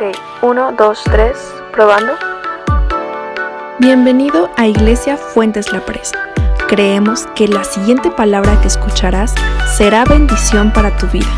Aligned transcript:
Ok, 0.00 0.16
uno, 0.42 0.72
dos, 0.72 1.02
tres, 1.04 1.36
probando. 1.72 2.14
Bienvenido 3.78 4.48
a 4.56 4.66
Iglesia 4.66 5.18
Fuentes 5.18 5.74
La 5.74 5.84
Presa. 5.84 6.32
Creemos 6.70 7.26
que 7.36 7.46
la 7.46 7.64
siguiente 7.64 8.10
palabra 8.10 8.58
que 8.62 8.68
escucharás 8.68 9.34
será 9.76 10.06
bendición 10.06 10.72
para 10.72 10.96
tu 10.96 11.06
vida. 11.08 11.28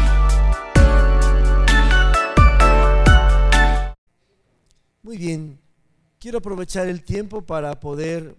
Muy 5.02 5.16
bien, 5.16 5.58
quiero 6.20 6.38
aprovechar 6.38 6.86
el 6.86 7.02
tiempo 7.02 7.42
para 7.42 7.80
poder 7.80 8.36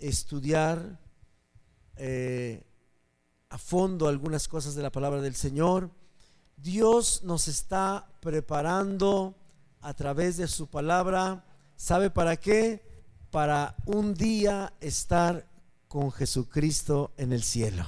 estudiar 0.00 0.98
eh, 1.94 2.64
a 3.48 3.58
fondo 3.58 4.08
algunas 4.08 4.48
cosas 4.48 4.74
de 4.74 4.82
la 4.82 4.90
palabra 4.90 5.20
del 5.20 5.36
Señor. 5.36 5.90
Dios 6.56 7.22
nos 7.22 7.48
está 7.48 8.08
preparando 8.20 9.34
a 9.80 9.94
través 9.94 10.36
de 10.36 10.48
su 10.48 10.66
palabra. 10.66 11.44
¿Sabe 11.76 12.10
para 12.10 12.36
qué? 12.36 12.82
Para 13.30 13.76
un 13.84 14.14
día 14.14 14.72
estar 14.80 15.46
con 15.88 16.10
Jesucristo 16.10 17.12
en 17.16 17.32
el 17.32 17.42
cielo. 17.42 17.84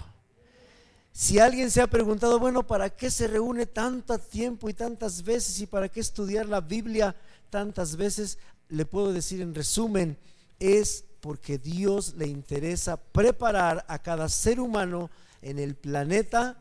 Si 1.13 1.41
alguien 1.41 1.71
se 1.71 1.81
ha 1.81 1.89
preguntado, 1.89 2.39
bueno, 2.39 2.65
¿para 2.65 2.91
qué 2.91 3.11
se 3.11 3.27
reúne 3.27 3.67
tanto 3.67 4.17
tiempo 4.19 4.69
y 4.69 4.75
tantas 4.75 5.25
veces 5.25 5.61
y 5.61 5.67
para 5.67 5.89
qué 5.89 5.99
estudiar 5.99 6.47
la 6.47 6.61
Biblia 6.61 7.17
tantas 7.51 7.97
veces? 7.97 8.39
Le 8.69 8.85
puedo 8.85 9.13
decir 9.13 9.41
en 9.41 9.55
resumen, 9.55 10.17
es 10.61 11.05
porque 11.21 11.59
Dios 11.59 12.15
le 12.15 12.29
interesa 12.29 12.97
preparar 12.97 13.85
a 13.89 13.99
cada 13.99 14.29
ser 14.29 14.61
humano 14.61 15.11
en 15.43 15.59
el 15.59 15.75
planeta 15.75 16.57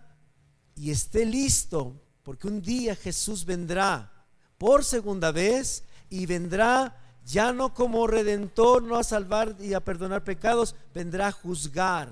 y 0.76 0.92
esté 0.92 1.26
listo, 1.26 1.94
porque 2.27 2.48
un 2.48 2.62
día 2.62 2.94
Jesús 2.94 3.45
vendrá 3.45 4.12
por 4.58 4.84
segunda 4.84 5.31
vez 5.31 5.86
y 6.09 6.26
vendrá 6.26 6.94
ya 7.23 7.53
no 7.53 7.73
como 7.73 8.06
redentor, 8.06 8.83
no 8.83 8.97
a 8.97 9.06
salvar 9.06 9.56
y 9.61 9.73
a 9.73 9.80
perdonar 9.80 10.25
pecados, 10.25 10.75
vendrá 10.94 11.28
a 11.28 11.31
juzgar. 11.31 12.09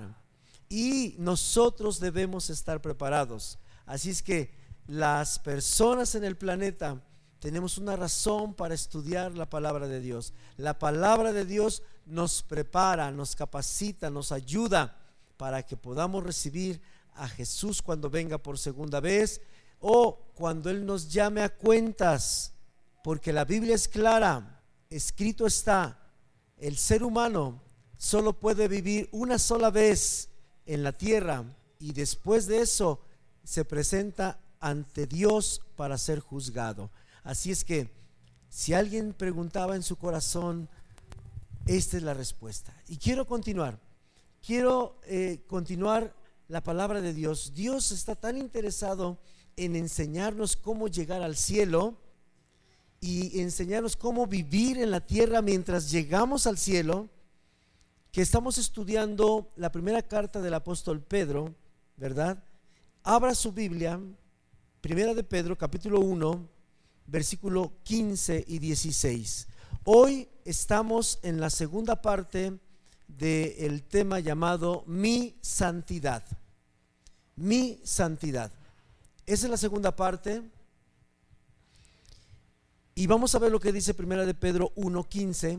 Y 0.70 1.16
nosotros 1.18 2.00
debemos 2.00 2.48
estar 2.48 2.80
preparados. 2.80 3.58
Así 3.84 4.08
es 4.08 4.22
que 4.22 4.54
las 4.86 5.38
personas 5.38 6.14
en 6.14 6.24
el 6.24 6.38
planeta 6.38 6.98
tenemos 7.38 7.76
una 7.76 7.94
razón 7.94 8.54
para 8.54 8.74
estudiar 8.74 9.36
la 9.36 9.50
palabra 9.50 9.86
de 9.86 10.00
Dios. 10.00 10.32
La 10.56 10.78
palabra 10.78 11.34
de 11.34 11.44
Dios 11.44 11.82
nos 12.06 12.42
prepara, 12.42 13.10
nos 13.10 13.36
capacita, 13.36 14.08
nos 14.08 14.32
ayuda 14.32 14.96
para 15.36 15.62
que 15.62 15.76
podamos 15.76 16.24
recibir 16.24 16.80
a 17.16 17.28
Jesús 17.28 17.82
cuando 17.82 18.08
venga 18.08 18.38
por 18.38 18.58
segunda 18.58 19.00
vez 19.00 19.42
o 19.80 20.18
cuando 20.34 20.70
Él 20.70 20.84
nos 20.84 21.10
llame 21.12 21.42
a 21.42 21.54
cuentas, 21.54 22.52
porque 23.02 23.32
la 23.32 23.44
Biblia 23.44 23.74
es 23.74 23.88
clara, 23.88 24.62
escrito 24.90 25.46
está, 25.46 25.98
el 26.58 26.76
ser 26.76 27.02
humano 27.02 27.62
solo 27.96 28.38
puede 28.38 28.68
vivir 28.68 29.08
una 29.12 29.38
sola 29.38 29.70
vez 29.70 30.28
en 30.66 30.82
la 30.82 30.92
tierra 30.92 31.44
y 31.78 31.92
después 31.92 32.46
de 32.46 32.60
eso 32.60 33.00
se 33.44 33.64
presenta 33.64 34.40
ante 34.60 35.06
Dios 35.06 35.62
para 35.76 35.98
ser 35.98 36.20
juzgado. 36.20 36.90
Así 37.22 37.50
es 37.50 37.64
que 37.64 37.90
si 38.48 38.74
alguien 38.74 39.12
preguntaba 39.12 39.76
en 39.76 39.82
su 39.82 39.96
corazón, 39.96 40.68
esta 41.66 41.96
es 41.96 42.02
la 42.02 42.14
respuesta. 42.14 42.74
Y 42.88 42.96
quiero 42.96 43.26
continuar, 43.26 43.78
quiero 44.44 44.98
eh, 45.04 45.44
continuar 45.46 46.14
la 46.48 46.62
palabra 46.62 47.00
de 47.00 47.12
Dios. 47.12 47.52
Dios 47.54 47.92
está 47.92 48.14
tan 48.14 48.38
interesado 48.38 49.18
en 49.56 49.74
enseñarnos 49.74 50.54
cómo 50.54 50.86
llegar 50.86 51.22
al 51.22 51.34
cielo 51.34 51.96
y 53.00 53.40
enseñarnos 53.40 53.96
cómo 53.96 54.26
vivir 54.26 54.78
en 54.78 54.90
la 54.90 55.00
tierra 55.00 55.40
mientras 55.40 55.90
llegamos 55.90 56.46
al 56.46 56.58
cielo, 56.58 57.08
que 58.12 58.22
estamos 58.22 58.58
estudiando 58.58 59.50
la 59.56 59.72
primera 59.72 60.02
carta 60.02 60.40
del 60.40 60.54
apóstol 60.54 61.00
Pedro, 61.00 61.54
¿verdad? 61.96 62.42
Abra 63.02 63.34
su 63.34 63.52
Biblia, 63.52 64.00
primera 64.80 65.14
de 65.14 65.24
Pedro, 65.24 65.56
capítulo 65.56 66.00
1, 66.00 66.48
versículo 67.06 67.72
15 67.82 68.44
y 68.46 68.58
16. 68.58 69.48
Hoy 69.84 70.28
estamos 70.44 71.18
en 71.22 71.40
la 71.40 71.50
segunda 71.50 72.02
parte 72.02 72.58
del 73.06 73.82
tema 73.84 74.20
llamado 74.20 74.84
Mi 74.86 75.36
Santidad. 75.40 76.24
Mi 77.36 77.80
Santidad. 77.84 78.50
Esa 79.26 79.46
es 79.46 79.50
la 79.50 79.56
segunda 79.56 79.94
parte. 79.94 80.42
Y 82.94 83.06
vamos 83.06 83.34
a 83.34 83.38
ver 83.38 83.52
lo 83.52 83.60
que 83.60 83.72
dice 83.72 83.92
Primera 83.92 84.24
de 84.24 84.34
Pedro 84.34 84.72
1, 84.76 85.04
15 85.08 85.58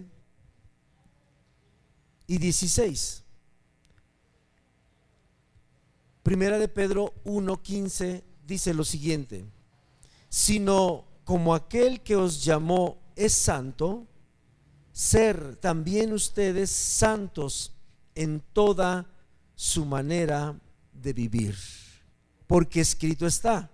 y 2.28 2.38
16. 2.38 3.24
Primera 6.24 6.58
de 6.58 6.68
Pedro 6.68 7.14
1, 7.26 7.62
15 7.62 8.24
dice 8.46 8.74
lo 8.74 8.84
siguiente, 8.84 9.46
sino 10.30 11.06
como 11.24 11.54
aquel 11.54 12.02
que 12.02 12.16
os 12.16 12.44
llamó 12.44 12.98
es 13.16 13.34
santo, 13.34 14.08
ser 14.92 15.58
también 15.58 16.12
ustedes 16.12 16.70
santos 16.70 17.74
en 18.16 18.42
toda 18.52 19.06
su 19.56 19.86
manera 19.86 20.60
de 20.92 21.14
vivir. 21.14 21.56
Porque 22.48 22.82
escrito 22.82 23.28
está, 23.28 23.70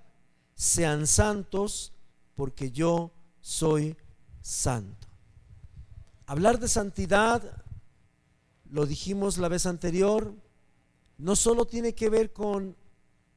sean 0.55 1.07
santos 1.07 1.93
porque 2.35 2.71
yo 2.71 3.11
soy 3.41 3.95
santo. 4.41 5.07
Hablar 6.25 6.59
de 6.59 6.67
santidad, 6.67 7.63
lo 8.69 8.85
dijimos 8.85 9.37
la 9.37 9.47
vez 9.47 9.65
anterior, 9.65 10.33
no 11.17 11.35
solo 11.35 11.65
tiene 11.65 11.93
que 11.93 12.09
ver 12.09 12.33
con 12.33 12.75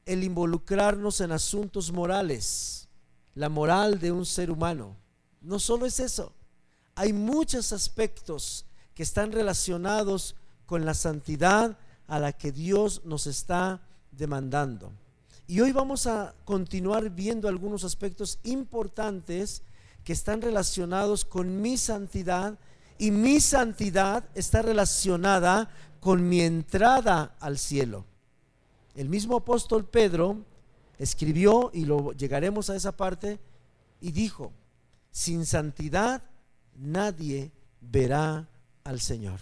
el 0.05 0.23
involucrarnos 0.23 1.21
en 1.21 1.31
asuntos 1.31 1.91
morales, 1.91 2.87
la 3.35 3.49
moral 3.49 3.99
de 3.99 4.11
un 4.11 4.25
ser 4.25 4.49
humano. 4.49 4.95
No 5.41 5.59
solo 5.59 5.85
es 5.85 5.99
eso, 5.99 6.33
hay 6.95 7.13
muchos 7.13 7.73
aspectos 7.73 8.65
que 8.95 9.03
están 9.03 9.31
relacionados 9.31 10.35
con 10.65 10.85
la 10.85 10.95
santidad 10.95 11.77
a 12.07 12.19
la 12.19 12.33
que 12.33 12.51
Dios 12.51 13.01
nos 13.05 13.27
está 13.27 13.81
demandando. 14.11 14.91
Y 15.49 15.61
hoy 15.61 15.71
vamos 15.71 16.07
a 16.07 16.35
continuar 16.43 17.09
viendo 17.09 17.47
algunos 17.47 17.85
aspectos 17.85 18.37
importantes 18.43 19.63
que 20.03 20.11
están 20.11 20.41
relacionados 20.41 21.23
con 21.23 21.61
mi 21.61 21.77
santidad 21.77 22.59
y 22.97 23.11
mi 23.11 23.39
santidad 23.39 24.25
está 24.35 24.61
relacionada 24.61 25.69
con 26.01 26.27
mi 26.27 26.41
entrada 26.41 27.37
al 27.39 27.57
cielo. 27.57 28.03
El 28.93 29.07
mismo 29.07 29.37
apóstol 29.37 29.85
Pedro 29.85 30.43
escribió, 30.99 31.71
y 31.73 31.85
lo 31.85 32.11
llegaremos 32.11 32.69
a 32.69 32.75
esa 32.75 32.97
parte, 32.97 33.39
y 34.01 34.11
dijo, 34.11 34.51
sin 35.11 35.45
santidad 35.45 36.23
nadie 36.75 37.53
verá 37.79 38.49
al 38.83 38.99
Señor. 38.99 39.39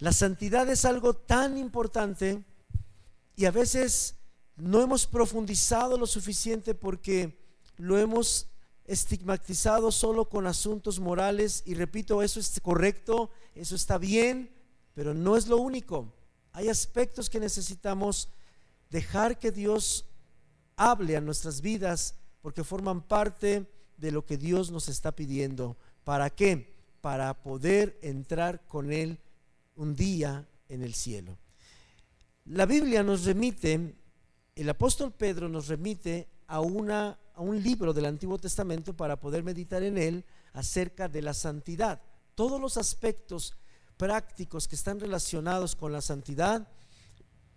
La 0.00 0.12
santidad 0.12 0.68
es 0.68 0.84
algo 0.84 1.14
tan 1.14 1.56
importante 1.56 2.44
y 3.36 3.46
a 3.46 3.50
veces 3.50 4.16
no 4.56 4.80
hemos 4.80 5.06
profundizado 5.06 5.98
lo 5.98 6.06
suficiente 6.06 6.74
porque 6.74 7.38
lo 7.76 7.98
hemos 7.98 8.48
estigmatizado 8.84 9.90
solo 9.90 10.28
con 10.28 10.46
asuntos 10.46 11.00
morales 11.00 11.62
y 11.66 11.74
repito, 11.74 12.22
eso 12.22 12.38
es 12.38 12.60
correcto, 12.60 13.30
eso 13.54 13.74
está 13.74 13.98
bien, 13.98 14.50
pero 14.94 15.14
no 15.14 15.36
es 15.36 15.48
lo 15.48 15.56
único. 15.56 16.12
Hay 16.52 16.68
aspectos 16.68 17.30
que 17.30 17.40
necesitamos 17.40 18.28
dejar 18.90 19.38
que 19.38 19.50
Dios 19.50 20.06
hable 20.76 21.16
a 21.16 21.20
nuestras 21.20 21.60
vidas 21.60 22.14
porque 22.42 22.62
forman 22.62 23.02
parte 23.02 23.66
de 23.96 24.10
lo 24.10 24.24
que 24.24 24.36
Dios 24.36 24.70
nos 24.70 24.88
está 24.88 25.12
pidiendo. 25.16 25.76
¿Para 26.04 26.30
qué? 26.30 26.74
Para 27.00 27.42
poder 27.42 27.98
entrar 28.02 28.66
con 28.66 28.92
Él 28.92 29.18
un 29.76 29.96
día 29.96 30.46
en 30.68 30.82
el 30.82 30.94
cielo. 30.94 31.38
La 32.44 32.66
Biblia 32.66 33.02
nos 33.02 33.24
remite, 33.24 33.94
el 34.56 34.68
apóstol 34.68 35.12
Pedro 35.12 35.48
nos 35.48 35.68
remite 35.68 36.28
a, 36.46 36.60
una, 36.60 37.18
a 37.34 37.40
un 37.40 37.60
libro 37.62 37.92
del 37.92 38.06
Antiguo 38.06 38.38
Testamento 38.38 38.94
para 38.94 39.18
poder 39.18 39.42
meditar 39.42 39.82
en 39.82 39.98
él 39.98 40.24
acerca 40.52 41.08
de 41.08 41.22
la 41.22 41.34
santidad. 41.34 42.00
Todos 42.34 42.60
los 42.60 42.76
aspectos 42.76 43.54
prácticos 43.96 44.68
que 44.68 44.76
están 44.76 45.00
relacionados 45.00 45.74
con 45.74 45.92
la 45.92 46.00
santidad, 46.00 46.68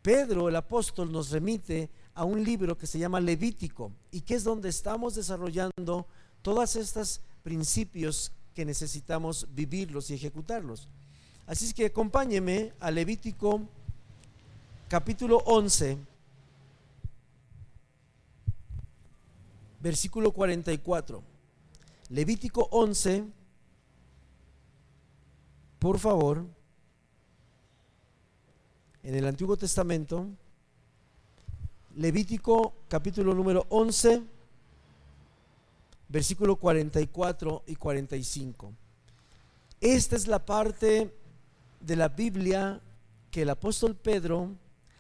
Pedro 0.02 0.50
el 0.50 0.56
apóstol 0.56 1.12
nos 1.12 1.30
remite 1.30 1.90
a 2.16 2.24
un 2.24 2.44
libro 2.44 2.78
que 2.78 2.88
se 2.88 2.98
llama 2.98 3.20
Levítico 3.20 3.92
y 4.12 4.22
que 4.22 4.36
es 4.36 4.44
donde 4.44 4.70
estamos 4.70 5.16
desarrollando 5.16 6.08
todos 6.42 6.76
estos 6.76 7.22
principios 7.44 8.32
que 8.56 8.66
necesitamos 8.66 9.48
vivirlos 9.54 10.10
y 10.10 10.16
ejecutarlos. 10.16 10.88
Así 11.46 11.66
es 11.66 11.74
que 11.74 11.86
acompáñeme 11.86 12.74
a 12.80 12.90
Levítico 12.90 13.62
capítulo 14.90 15.38
11, 15.46 15.98
versículo 19.80 20.32
44. 20.32 21.24
Levítico 22.10 22.68
11, 22.72 23.26
por 25.80 26.00
favor, 26.00 26.46
en 29.04 29.16
el 29.16 29.26
Antiguo 29.26 29.58
Testamento, 29.58 30.28
Levítico 31.96 32.74
capítulo 32.88 33.34
número 33.34 33.66
11, 33.70 34.22
versículo 36.10 36.56
44 36.56 37.64
y 37.68 37.76
45. 37.76 38.74
Esta 39.82 40.16
es 40.16 40.28
la 40.28 40.46
parte 40.46 41.14
de 41.80 41.96
la 41.96 42.10
Biblia 42.10 42.82
que 43.32 43.42
el 43.42 43.50
apóstol 43.50 43.96
Pedro 43.96 44.56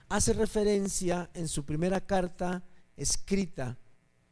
hace 0.09 0.33
referencia 0.33 1.29
en 1.33 1.47
su 1.47 1.63
primera 1.65 2.01
carta 2.01 2.63
escrita 2.95 3.77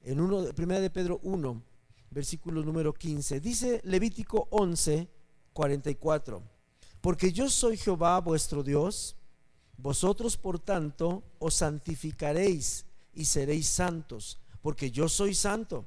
en 0.05 0.19
uno, 0.19 0.45
primera 0.53 0.79
de 0.79 0.89
Pedro 0.89 1.19
1, 1.23 1.63
versículo 2.11 2.63
número 2.63 2.93
15. 2.93 3.39
Dice 3.39 3.81
Levítico 3.83 4.47
11, 4.51 5.09
44. 5.51 6.43
Porque 7.01 7.31
yo 7.31 7.49
soy 7.49 7.75
Jehová 7.77 8.19
vuestro 8.19 8.63
Dios, 8.63 9.15
vosotros 9.77 10.37
por 10.37 10.59
tanto 10.59 11.23
os 11.39 11.55
santificaréis 11.55 12.85
y 13.13 13.25
seréis 13.25 13.67
santos, 13.67 14.39
porque 14.61 14.91
yo 14.91 15.09
soy 15.09 15.33
santo. 15.33 15.85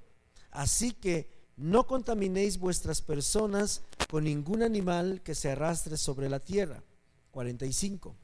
Así 0.50 0.92
que 0.92 1.30
no 1.56 1.86
contaminéis 1.86 2.58
vuestras 2.58 3.02
personas 3.02 3.82
con 4.10 4.24
ningún 4.24 4.62
animal 4.62 5.22
que 5.22 5.34
se 5.34 5.50
arrastre 5.50 5.96
sobre 5.96 6.28
la 6.28 6.40
tierra. 6.40 6.82
45. 7.30 8.16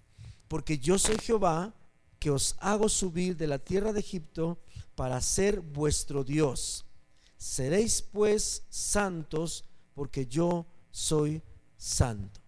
Porque 0.48 0.78
yo 0.78 0.98
soy 0.98 1.16
Jehová 1.18 1.74
que 2.18 2.30
os 2.30 2.56
hago 2.58 2.88
subir 2.88 3.36
de 3.36 3.46
la 3.46 3.58
tierra 3.58 3.92
de 3.92 4.00
Egipto 4.00 4.58
para 4.94 5.20
ser 5.20 5.60
vuestro 5.60 6.24
Dios. 6.24 6.84
Seréis 7.36 8.02
pues 8.02 8.64
santos 8.68 9.64
porque 9.94 10.26
yo 10.26 10.66
soy 10.90 11.42
santo. 11.76 12.40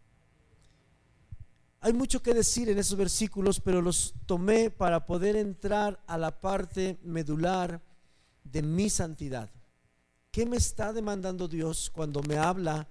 Hay 1.81 1.93
mucho 1.93 2.23
que 2.23 2.35
decir 2.35 2.69
en 2.69 2.79
esos 2.79 2.99
versículos, 2.99 3.61
pero 3.61 3.81
los 3.81 4.15
tomé 4.27 4.71
para 4.71 5.07
poder 5.07 5.37
entrar 5.37 6.03
a 6.07 6.19
la 6.19 6.41
parte 6.41 6.99
medular 7.03 7.81
de 8.43 8.63
mi 8.63 8.91
santidad. 8.91 9.51
¿Qué 10.31 10.47
me 10.47 10.57
está 10.57 10.93
demandando 10.93 11.47
Dios 11.47 11.91
cuando 11.91 12.23
me 12.23 12.39
habla 12.39 12.89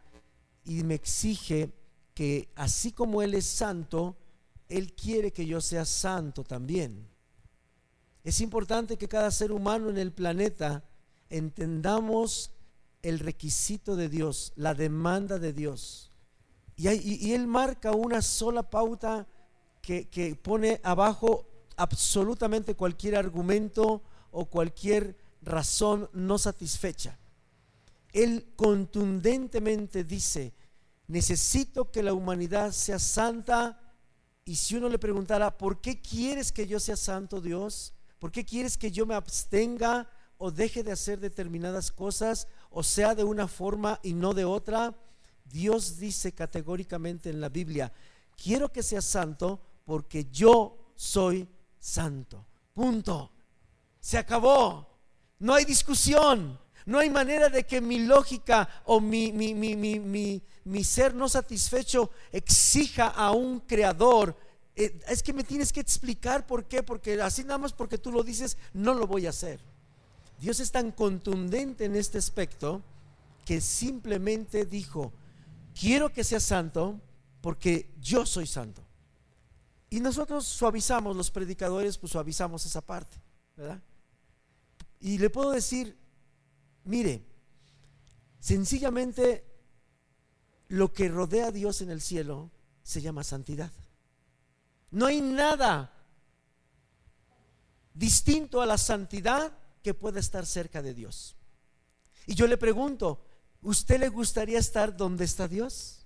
y 0.64 0.84
me 0.84 0.96
exige 0.96 1.72
que 2.14 2.50
así 2.56 2.92
como 2.92 3.22
Él 3.22 3.34
es 3.34 3.46
santo, 3.46 4.16
Él 4.70 4.94
quiere 4.94 5.32
que 5.32 5.46
yo 5.46 5.60
sea 5.60 5.86
santo 5.86 6.44
también? 6.44 7.08
Es 8.26 8.42
importante 8.42 8.98
que 8.98 9.08
cada 9.08 9.30
ser 9.30 9.52
humano 9.52 9.88
en 9.92 10.00
el 10.00 10.12
planeta 10.12 10.84
entendamos 11.30 12.50
el 13.04 13.20
requisito 13.20 13.96
de 13.96 14.10
Dios, 14.10 14.52
la 14.56 14.74
demanda 14.74 15.38
de 15.38 15.54
Dios. 15.54 16.12
Y, 16.76 17.34
Él 17.34 17.46
marca 17.46 17.92
una 17.92 18.24
sola 18.24 18.64
pauta 18.64 19.28
que, 19.80 20.40
pone 20.42 20.82
abajo 20.84 21.46
absolutamente 21.78 22.74
cualquier 22.74 23.16
argumento 23.16 24.02
o 24.32 24.46
cualquier 24.46 25.16
razón 25.44 26.10
no 26.12 26.40
satisfecha. 26.40 27.20
Él 28.12 28.48
contundentemente 28.56 30.04
dice, 30.04 30.52
necesito 31.08 31.92
que 31.92 32.02
la 32.02 32.14
humanidad 32.14 32.72
sea 32.72 32.98
santa. 32.98 33.80
Y 34.46 34.56
si 34.56 34.78
uno 34.78 34.90
le 34.90 34.98
preguntara, 34.98 35.56
¿por 35.56 35.80
qué 35.80 36.02
quieres 36.02 36.52
que 36.52 36.66
yo 36.66 36.80
sea 36.80 36.96
santo, 36.96 37.40
Dios? 37.40 37.95
¿Por 38.20 38.32
qué 38.32 38.46
quieres 38.46 38.78
que 38.78 38.92
yo 38.92 39.06
me 39.06 39.16
abstenga 39.16 40.10
o 40.38 40.52
deje 40.52 40.84
de 40.84 40.92
hacer 40.92 41.20
determinadas 41.20 41.92
cosas 41.92 42.48
o 42.70 42.84
sea 42.84 43.16
de 43.16 43.24
una 43.24 43.48
forma 43.48 44.00
y 44.04 44.14
no 44.14 44.34
de 44.34 44.46
otra? 44.46 44.96
Dios 45.46 45.98
dice 45.98 46.34
categóricamente 46.34 47.30
en 47.30 47.40
la 47.40 47.50
Biblia, 47.50 47.92
quiero 48.36 48.72
que 48.72 48.84
sea 48.84 49.02
santo 49.02 49.62
porque 49.86 50.26
yo 50.32 50.92
soy 50.96 51.48
santo. 51.80 52.46
Punto. 52.74 53.32
Se 54.00 54.18
acabó. 54.18 54.88
No 55.40 55.54
hay 55.54 55.66
discusión. 55.66 56.60
No 56.86 57.00
hay 57.00 57.10
manera 57.10 57.50
de 57.50 57.64
que 57.66 57.82
mi 57.82 58.00
lógica 58.00 58.70
o 58.86 59.00
mi, 59.00 59.32
mi, 59.32 60.84
ser 60.84 61.16
no 61.16 61.28
satisfecho 61.28 62.12
exija 62.32 63.08
a 63.08 63.32
un 63.32 63.62
creador. 63.62 64.38
Eh, 64.76 65.00
es 65.08 65.24
que 65.24 65.34
me 65.34 65.44
tienes 65.44 65.72
que 65.72 65.80
explicar 65.80 66.46
por 66.46 66.66
qué, 66.66 66.84
porque 66.84 67.22
así 67.22 67.44
nada 67.44 67.58
más 67.58 67.74
porque 67.74 67.98
tú 67.98 68.12
lo 68.12 68.24
dices, 68.24 68.58
no 68.74 68.94
lo 68.94 69.08
voy 69.08 69.26
a 69.26 69.30
hacer. 69.30 69.60
Dios 70.40 70.60
es 70.60 70.72
tan 70.72 70.92
contundente 70.92 71.86
en 71.86 71.96
este 71.96 72.18
aspecto 72.18 72.82
que 73.46 73.62
simplemente 73.62 74.66
dijo, 74.66 75.14
quiero 75.80 76.12
que 76.12 76.24
seas 76.24 76.44
santo 76.44 77.00
porque 77.42 77.90
yo 78.02 78.26
soy 78.26 78.48
santo. 78.48 78.82
Y 79.90 80.00
nosotros 80.00 80.46
suavizamos, 80.46 81.16
los 81.16 81.32
predicadores, 81.32 81.98
pues 81.98 82.12
suavizamos 82.12 82.66
esa 82.66 82.82
parte, 82.82 83.18
¿verdad? 83.56 83.82
Y 85.00 85.20
le 85.20 85.30
puedo 85.30 85.52
decir, 85.52 85.96
Mire, 86.86 87.26
sencillamente 88.40 89.44
lo 90.68 90.94
que 90.94 91.10
rodea 91.10 91.48
a 91.48 91.52
Dios 91.52 91.82
en 91.82 91.90
el 91.90 92.00
cielo 92.00 92.52
se 92.84 93.02
llama 93.02 93.24
santidad. 93.24 93.72
No 94.96 95.08
hay 95.08 95.20
nada 95.20 95.92
distinto 97.94 98.62
a 98.62 98.66
la 98.66 98.78
santidad 98.78 99.52
que 99.84 99.94
pueda 99.94 100.22
estar 100.22 100.46
cerca 100.46 100.82
de 100.82 100.94
Dios. 100.94 101.36
Y 102.26 102.34
yo 102.34 102.48
le 102.48 102.58
pregunto, 102.58 103.22
¿usted 103.62 104.00
le 104.00 104.08
gustaría 104.08 104.58
estar 104.58 104.96
donde 104.96 105.26
está 105.26 105.50
Dios? 105.50 106.06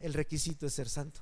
El 0.00 0.14
requisito 0.14 0.66
es 0.66 0.74
ser 0.74 0.88
santo. 0.88 1.20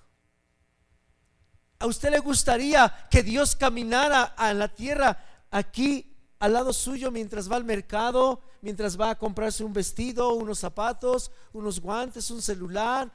¿A 1.80 1.86
usted 1.86 2.12
le 2.12 2.18
gustaría 2.18 3.08
que 3.10 3.22
Dios 3.22 3.56
caminara 3.56 4.22
a 4.22 4.54
la 4.54 4.68
tierra 4.74 5.46
aquí 5.50 6.16
al 6.38 6.54
lado 6.54 6.72
suyo 6.72 7.10
mientras 7.10 7.52
va 7.52 7.56
al 7.56 7.64
mercado, 7.64 8.40
mientras 8.62 8.98
va 8.98 9.10
a 9.10 9.18
comprarse 9.18 9.64
un 9.64 9.74
vestido, 9.74 10.32
unos 10.32 10.60
zapatos, 10.60 11.30
unos 11.52 11.78
guantes, 11.78 12.30
un 12.30 12.40
celular. 12.40 13.12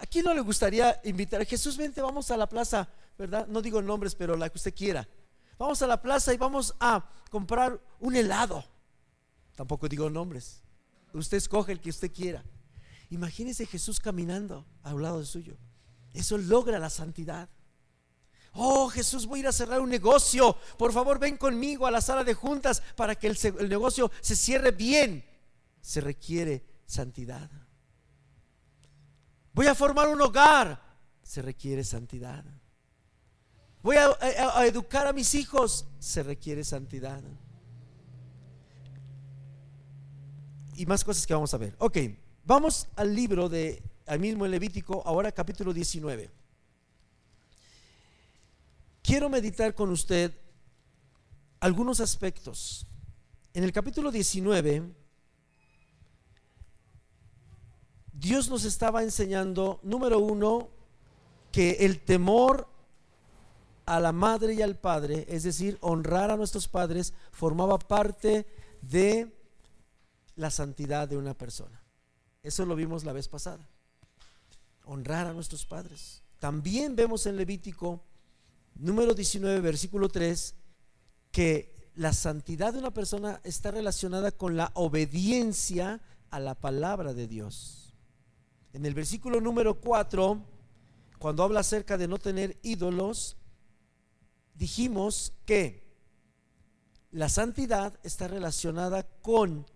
¿A 0.00 0.06
quién 0.06 0.24
no 0.24 0.32
le 0.32 0.40
gustaría 0.40 0.98
invitar? 1.04 1.44
Jesús, 1.44 1.76
vente, 1.76 2.00
vamos 2.00 2.30
a 2.30 2.36
la 2.36 2.48
plaza, 2.48 2.88
¿verdad? 3.18 3.46
No 3.48 3.60
digo 3.60 3.82
nombres, 3.82 4.14
pero 4.14 4.34
la 4.34 4.48
que 4.48 4.56
usted 4.56 4.74
quiera. 4.74 5.06
Vamos 5.58 5.82
a 5.82 5.86
la 5.86 6.00
plaza 6.00 6.32
y 6.32 6.38
vamos 6.38 6.74
a 6.80 7.06
comprar 7.30 7.78
un 7.98 8.16
helado. 8.16 8.64
Tampoco 9.54 9.90
digo 9.90 10.08
nombres. 10.08 10.62
Usted 11.12 11.36
escoge 11.36 11.72
el 11.72 11.80
que 11.80 11.90
usted 11.90 12.10
quiera. 12.10 12.42
Imagínese 13.10 13.66
Jesús 13.66 14.00
caminando 14.00 14.64
al 14.82 15.02
lado 15.02 15.22
suyo. 15.22 15.58
Eso 16.14 16.38
logra 16.38 16.78
la 16.78 16.88
santidad. 16.88 17.50
Oh 18.52 18.88
Jesús, 18.88 19.26
voy 19.26 19.40
a 19.40 19.42
ir 19.42 19.48
a 19.48 19.52
cerrar 19.52 19.80
un 19.80 19.90
negocio. 19.90 20.56
Por 20.78 20.94
favor, 20.94 21.18
ven 21.18 21.36
conmigo 21.36 21.86
a 21.86 21.90
la 21.90 22.00
sala 22.00 22.24
de 22.24 22.32
juntas 22.32 22.82
para 22.96 23.14
que 23.14 23.26
el, 23.26 23.68
negocio 23.68 24.10
se 24.22 24.34
cierre 24.34 24.70
bien. 24.70 25.24
Se 25.82 26.00
requiere 26.00 26.64
santidad. 26.86 27.50
Voy 29.60 29.66
a 29.66 29.74
formar 29.74 30.08
un 30.08 30.18
hogar. 30.22 30.80
Se 31.22 31.42
requiere 31.42 31.84
santidad. 31.84 32.42
Voy 33.82 33.96
a, 33.96 34.64
educar 34.64 35.06
a 35.06 35.12
mis 35.12 35.34
hijos. 35.34 35.84
Se 35.98 36.22
requiere 36.22 36.64
santidad. 36.64 37.22
Y 40.76 40.86
más 40.86 41.04
cosas 41.04 41.26
que 41.26 41.34
vamos 41.34 41.52
a 41.52 41.58
ver. 41.58 41.76
Ok, 41.76 41.98
vamos 42.46 42.88
al 42.96 43.14
libro 43.14 43.50
de, 43.50 43.82
al 44.06 44.18
mismo 44.18 44.46
Levítico, 44.46 45.02
ahora 45.04 45.30
capítulo 45.30 45.74
19 45.74 46.30
quiero 49.02 49.28
meditar 49.28 49.74
con 49.74 49.90
usted 49.90 50.32
algunos 51.60 52.00
aspectos. 52.00 52.86
En 53.52 53.64
el 53.64 53.72
capítulo 53.72 54.10
19, 54.10 54.90
Dios 58.20 58.50
nos 58.50 58.64
estaba 58.64 59.02
enseñando, 59.02 59.80
número 59.82 60.18
uno, 60.18 60.68
que 61.52 61.78
el 61.80 62.00
temor 62.00 62.68
a 63.86 63.98
la 63.98 64.12
madre 64.12 64.52
y 64.52 64.60
al 64.60 64.76
padre, 64.76 65.24
es 65.28 65.42
decir, 65.42 65.78
honrar 65.80 66.30
a 66.30 66.36
nuestros 66.36 66.68
padres, 66.68 67.14
formaba 67.32 67.78
parte 67.78 68.46
de 68.82 69.34
la 70.36 70.50
santidad 70.50 71.08
de 71.08 71.16
una 71.16 71.32
persona. 71.32 71.82
Eso 72.42 72.66
lo 72.66 72.76
vimos 72.76 73.04
la 73.04 73.14
vez 73.14 73.26
pasada. 73.26 73.66
Honrar 74.84 75.26
a 75.26 75.32
nuestros 75.32 75.64
padres. 75.64 76.22
También 76.38 76.96
vemos 76.96 77.24
en 77.24 77.36
Levítico 77.36 78.02
número 78.74 79.14
19, 79.14 79.60
versículo 79.60 80.10
3, 80.10 80.54
que 81.32 81.90
la 81.94 82.12
santidad 82.12 82.74
de 82.74 82.80
una 82.80 82.92
persona 82.92 83.40
está 83.44 83.70
relacionada 83.70 84.30
con 84.30 84.58
la 84.58 84.72
obediencia 84.74 86.00
a 86.30 86.38
la 86.38 86.54
palabra 86.54 87.14
de 87.14 87.26
Dios. 87.26 87.89
En 88.72 88.86
el 88.86 88.94
versículo 88.94 89.40
número 89.40 89.80
4, 89.80 90.40
cuando 91.18 91.42
habla 91.42 91.60
acerca 91.60 91.98
de 91.98 92.08
no 92.08 92.18
tener 92.18 92.58
ídolos, 92.62 93.36
dijimos 94.54 95.32
que 95.44 95.90
la 97.10 97.28
santidad 97.28 97.98
está 98.04 98.28
relacionada 98.28 99.02
con 99.20 99.66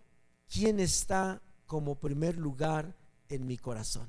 quién 0.48 0.78
está 0.78 1.42
como 1.66 1.96
primer 1.96 2.36
lugar 2.36 2.94
en 3.28 3.46
mi 3.46 3.58
corazón. 3.58 4.08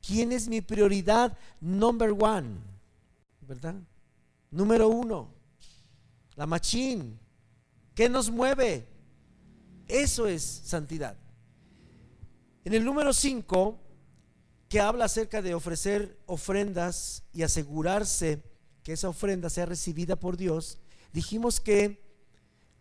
¿Quién 0.00 0.32
es 0.32 0.48
mi 0.48 0.60
prioridad 0.60 1.36
number 1.60 2.10
one? 2.18 2.58
¿Verdad? 3.40 3.74
Número 4.50 4.88
uno, 4.88 5.28
la 6.36 6.46
machín. 6.46 7.18
¿Qué 7.94 8.08
nos 8.08 8.30
mueve? 8.30 8.86
Eso 9.88 10.26
es 10.26 10.42
santidad. 10.42 11.16
En 12.64 12.74
el 12.74 12.84
número 12.84 13.12
5, 13.12 13.78
que 14.72 14.80
habla 14.80 15.04
acerca 15.04 15.42
de 15.42 15.52
ofrecer 15.52 16.18
ofrendas 16.24 17.24
y 17.34 17.42
asegurarse 17.42 18.42
que 18.82 18.94
esa 18.94 19.10
ofrenda 19.10 19.50
sea 19.50 19.66
recibida 19.66 20.16
por 20.16 20.38
Dios, 20.38 20.78
dijimos 21.12 21.60
que 21.60 22.02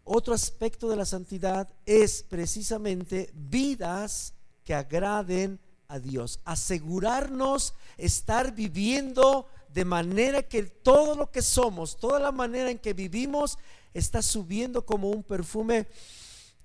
otro 0.06 0.34
aspecto 0.34 0.88
de 0.88 0.96
la 0.96 1.04
santidad 1.04 1.68
es 1.86 2.24
precisamente 2.24 3.30
vidas 3.34 4.34
que 4.64 4.74
agraden 4.74 5.60
a 5.90 6.00
Dios. 6.00 6.40
Asegurarnos 6.46 7.74
estar 7.98 8.56
viviendo 8.56 9.48
de 9.68 9.84
manera 9.84 10.44
que 10.44 10.64
todo 10.64 11.14
lo 11.16 11.30
que 11.30 11.42
somos, 11.42 11.98
toda 11.98 12.22
la 12.22 12.32
manera 12.32 12.72
en 12.72 12.80
que 12.80 12.94
vivimos, 12.94 13.58
está 13.94 14.22
subiendo 14.22 14.86
como 14.86 15.10
un 15.10 15.24
perfume 15.24 15.90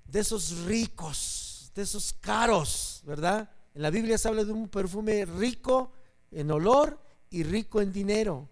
de 0.05 0.21
esos 0.21 0.57
ricos, 0.67 1.73
de 1.75 1.83
esos 1.83 2.13
caros, 2.13 3.03
¿verdad? 3.05 3.51
En 3.77 3.83
la 3.83 3.91
Biblia 3.91 4.17
se 4.17 4.27
habla 4.27 4.43
de 4.43 4.53
un 4.53 4.71
perfume 4.71 5.27
rico 5.27 5.93
en 6.31 6.51
olor 6.51 6.99
y 7.29 7.43
rico 7.43 7.83
en 7.83 7.93
dinero. 7.93 8.49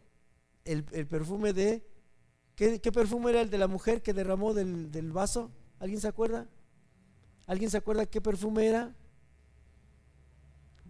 El, 0.66 0.84
perfume 0.84 1.54
de... 1.54 1.82
¿qué, 2.54 2.78
perfume 2.92 3.30
era 3.30 3.40
el 3.40 3.48
de 3.48 3.56
la 3.56 3.66
mujer 3.66 4.02
que 4.02 4.12
derramó 4.12 4.52
del, 4.52 4.90
del 4.90 5.12
vaso? 5.12 5.50
¿Alguien 5.78 5.98
se 5.98 6.08
acuerda? 6.08 6.46
¿Alguien 7.46 7.70
se 7.70 7.78
acuerda 7.78 8.04
qué 8.04 8.20
perfume 8.20 8.66
era? 8.66 8.94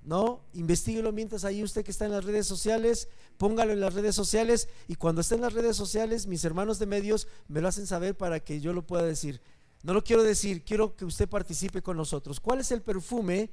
¿no? 0.02 0.40
Investíguelo 0.52 1.12
mientras 1.12 1.44
ahí 1.44 1.62
usted 1.62 1.84
que 1.84 1.92
está 1.92 2.06
en 2.06 2.10
las 2.10 2.24
redes 2.24 2.48
sociales, 2.48 3.06
póngalo 3.38 3.72
en 3.72 3.78
las 3.78 3.94
redes 3.94 4.16
sociales 4.16 4.68
y 4.88 4.96
cuando 4.96 5.20
esté 5.20 5.36
en 5.36 5.42
las 5.42 5.52
redes 5.52 5.76
sociales, 5.76 6.26
mis 6.26 6.44
hermanos 6.44 6.80
de 6.80 6.86
medios 6.86 7.28
me 7.46 7.60
lo 7.60 7.68
hacen 7.68 7.86
saber 7.86 8.16
para 8.16 8.40
que 8.40 8.60
yo 8.60 8.72
lo 8.72 8.84
pueda 8.84 9.04
decir. 9.04 9.40
No 9.84 9.94
lo 9.94 10.02
quiero 10.02 10.24
decir, 10.24 10.64
quiero 10.64 10.96
que 10.96 11.04
usted 11.04 11.28
participe 11.28 11.82
con 11.82 11.96
nosotros. 11.96 12.40
¿Cuál 12.40 12.58
es 12.58 12.72
el 12.72 12.82
perfume 12.82 13.50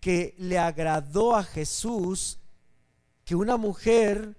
que 0.00 0.34
le 0.38 0.58
agradó 0.58 1.36
a 1.36 1.44
Jesús 1.44 2.38
que 3.24 3.34
una 3.34 3.56
mujer 3.56 4.36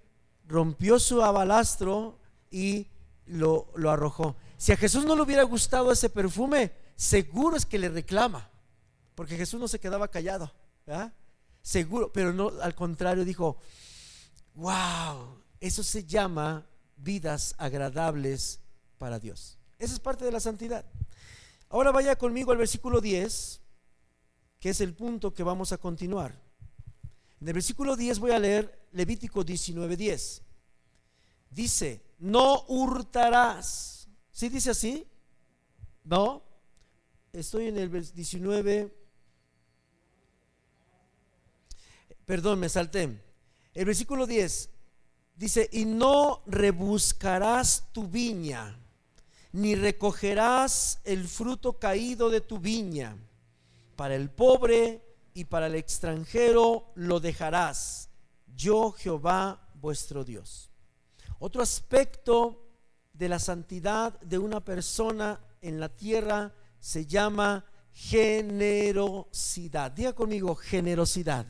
rompió 0.48 1.00
su 1.00 1.22
abalastro 1.22 2.18
y 2.50 2.88
lo, 3.26 3.72
lo 3.76 3.92
arrojó? 3.92 4.36
Si 4.58 4.72
a 4.72 4.78
Jesús 4.78 5.06
no 5.06 5.16
le 5.16 5.22
hubiera 5.22 5.44
gustado 5.44 5.92
ese 5.92 6.10
perfume, 6.10 6.72
seguro 6.96 7.56
es 7.56 7.66
que 7.66 7.80
le 7.80 7.90
reclama, 7.90 8.50
porque 9.16 9.38
Jesús 9.38 9.60
no 9.60 9.68
se 9.68 9.80
quedaba 9.80 10.08
callado. 10.08 10.52
¿verdad? 10.86 11.14
seguro, 11.62 12.12
pero 12.12 12.34
no, 12.34 12.52
al 12.62 12.76
contrario, 12.76 13.26
dijo, 13.26 13.58
wow, 14.56 15.38
eso 15.60 15.84
se 15.84 16.04
llama 16.04 16.66
vidas 16.98 17.56
agradables 17.58 18.60
para 18.98 19.20
Dios. 19.20 19.58
Esa 19.78 19.94
es 19.94 20.00
parte 20.00 20.26
de 20.26 20.32
la 20.32 20.40
santidad. 20.40 20.86
Ahora 21.70 21.92
vaya 21.92 22.18
conmigo 22.18 22.52
al 22.52 22.58
versículo 22.58 23.02
10, 23.02 23.62
que 24.60 24.70
es 24.70 24.82
el 24.82 24.94
punto 24.94 25.34
que 25.34 25.44
vamos 25.44 25.72
a 25.72 25.78
continuar. 25.78 26.40
En 27.42 27.48
el 27.48 27.54
versículo 27.54 27.96
10 27.96 28.20
voy 28.20 28.32
a 28.32 28.40
leer 28.40 28.88
Levítico 28.92 29.46
19:10. 29.46 30.42
Dice, 31.50 32.02
no 32.20 32.66
hurtarás. 32.68 34.08
¿Sí 34.32 34.50
dice 34.50 34.72
así? 34.72 35.08
No. 36.04 36.44
Estoy 37.32 37.68
en 37.68 37.78
el 37.78 37.92
19, 37.92 39.00
Perdón, 42.30 42.60
me 42.60 42.70
salté. 42.70 43.20
El 43.74 43.86
versículo 43.86 44.28
10 44.28 44.70
dice, 45.36 45.68
y 45.72 45.86
no 45.86 46.44
rebuscarás 46.46 47.88
tu 47.92 48.08
viña, 48.08 48.78
ni 49.52 49.74
recogerás 49.74 51.00
el 51.06 51.28
fruto 51.28 51.80
caído 51.80 52.30
de 52.30 52.42
tu 52.42 52.60
viña. 52.60 53.18
Para 54.00 54.16
el 54.16 54.30
pobre 54.30 55.04
y 55.34 55.44
para 55.44 55.68
el 55.68 55.76
extranjero 55.76 56.86
lo 56.96 57.20
dejarás. 57.20 58.10
Yo 58.56 58.94
Jehová 58.94 59.68
vuestro 59.74 60.24
Dios. 60.24 60.70
Otro 61.38 61.62
aspecto 61.62 62.66
de 63.12 63.28
la 63.28 63.40
santidad 63.40 64.18
de 64.22 64.38
una 64.38 64.64
persona 64.64 65.42
en 65.60 65.82
la 65.82 65.90
tierra 65.90 66.56
se 66.80 67.08
llama 67.08 67.66
generosidad. 67.92 69.92
Diga 69.92 70.14
conmigo, 70.14 70.56
generosidad. 70.56 71.46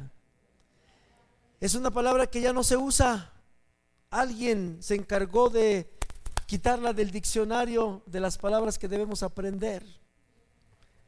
Es 1.60 1.75
una 1.75 1.91
palabra 1.91 2.25
que 2.25 2.41
ya 2.41 2.51
no 2.51 2.63
se 2.63 2.77
usa. 2.77 3.32
Alguien 4.10 4.82
se 4.82 4.96
encargó 4.96 5.51
de 5.51 5.88
quitarla 6.48 6.94
del 6.94 7.12
diccionario 7.12 8.01
de 8.08 8.20
las 8.20 8.39
palabras 8.39 8.79
que 8.79 8.88
debemos 8.88 9.22
aprender. 9.22 9.99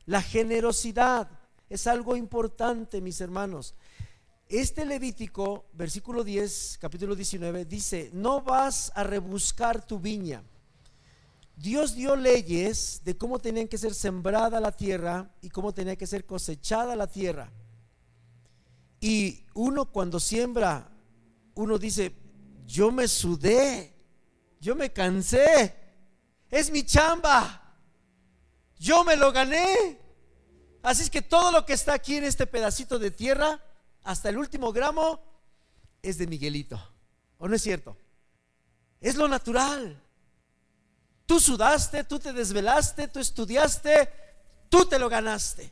La 0.05 0.21
generosidad 0.21 1.29
es 1.69 1.87
algo 1.87 2.15
importante, 2.15 3.01
mis 3.01 3.21
hermanos. 3.21 3.75
Este 4.49 4.85
Levítico, 4.85 5.65
versículo 5.73 6.23
10, 6.23 6.79
capítulo 6.81 7.15
19, 7.15 7.65
dice, 7.65 8.09
no 8.13 8.41
vas 8.41 8.91
a 8.95 9.03
rebuscar 9.03 9.85
tu 9.85 9.99
viña. 9.99 10.43
Dios 11.55 11.95
dio 11.95 12.15
leyes 12.15 13.01
de 13.05 13.17
cómo 13.17 13.39
tenía 13.39 13.67
que 13.69 13.77
ser 13.77 13.93
sembrada 13.93 14.59
la 14.59 14.71
tierra 14.71 15.31
y 15.41 15.49
cómo 15.49 15.73
tenía 15.73 15.95
que 15.95 16.07
ser 16.07 16.25
cosechada 16.25 16.95
la 16.95 17.07
tierra. 17.07 17.51
Y 18.99 19.45
uno 19.53 19.91
cuando 19.91 20.19
siembra, 20.19 20.89
uno 21.55 21.77
dice, 21.77 22.13
yo 22.65 22.91
me 22.91 23.07
sudé, 23.07 23.93
yo 24.59 24.75
me 24.75 24.91
cansé, 24.91 25.75
es 26.49 26.71
mi 26.71 26.83
chamba, 26.83 27.60
yo 28.81 29.03
me 29.03 29.15
lo 29.15 29.31
gané. 29.31 29.99
Así 30.81 31.03
es 31.03 31.09
que 31.11 31.21
todo 31.21 31.51
lo 31.51 31.65
que 31.65 31.73
está 31.73 31.93
aquí 31.93 32.15
en 32.15 32.23
este 32.23 32.47
pedacito 32.47 32.97
de 32.97 33.11
tierra, 33.11 33.63
hasta 34.03 34.29
el 34.29 34.39
último 34.39 34.73
gramo, 34.73 35.21
es 36.01 36.17
de 36.17 36.25
Miguelito. 36.25 36.81
¿O 37.37 37.47
no 37.47 37.55
es 37.55 37.61
cierto? 37.61 37.95
Es 38.99 39.15
lo 39.15 39.27
natural. 39.27 40.01
Tú 41.27 41.39
sudaste, 41.39 42.03
tú 42.05 42.17
te 42.17 42.33
desvelaste, 42.33 43.07
tú 43.07 43.19
estudiaste, 43.19 44.09
tú 44.67 44.85
te 44.85 44.97
lo 44.97 45.09
ganaste. 45.09 45.71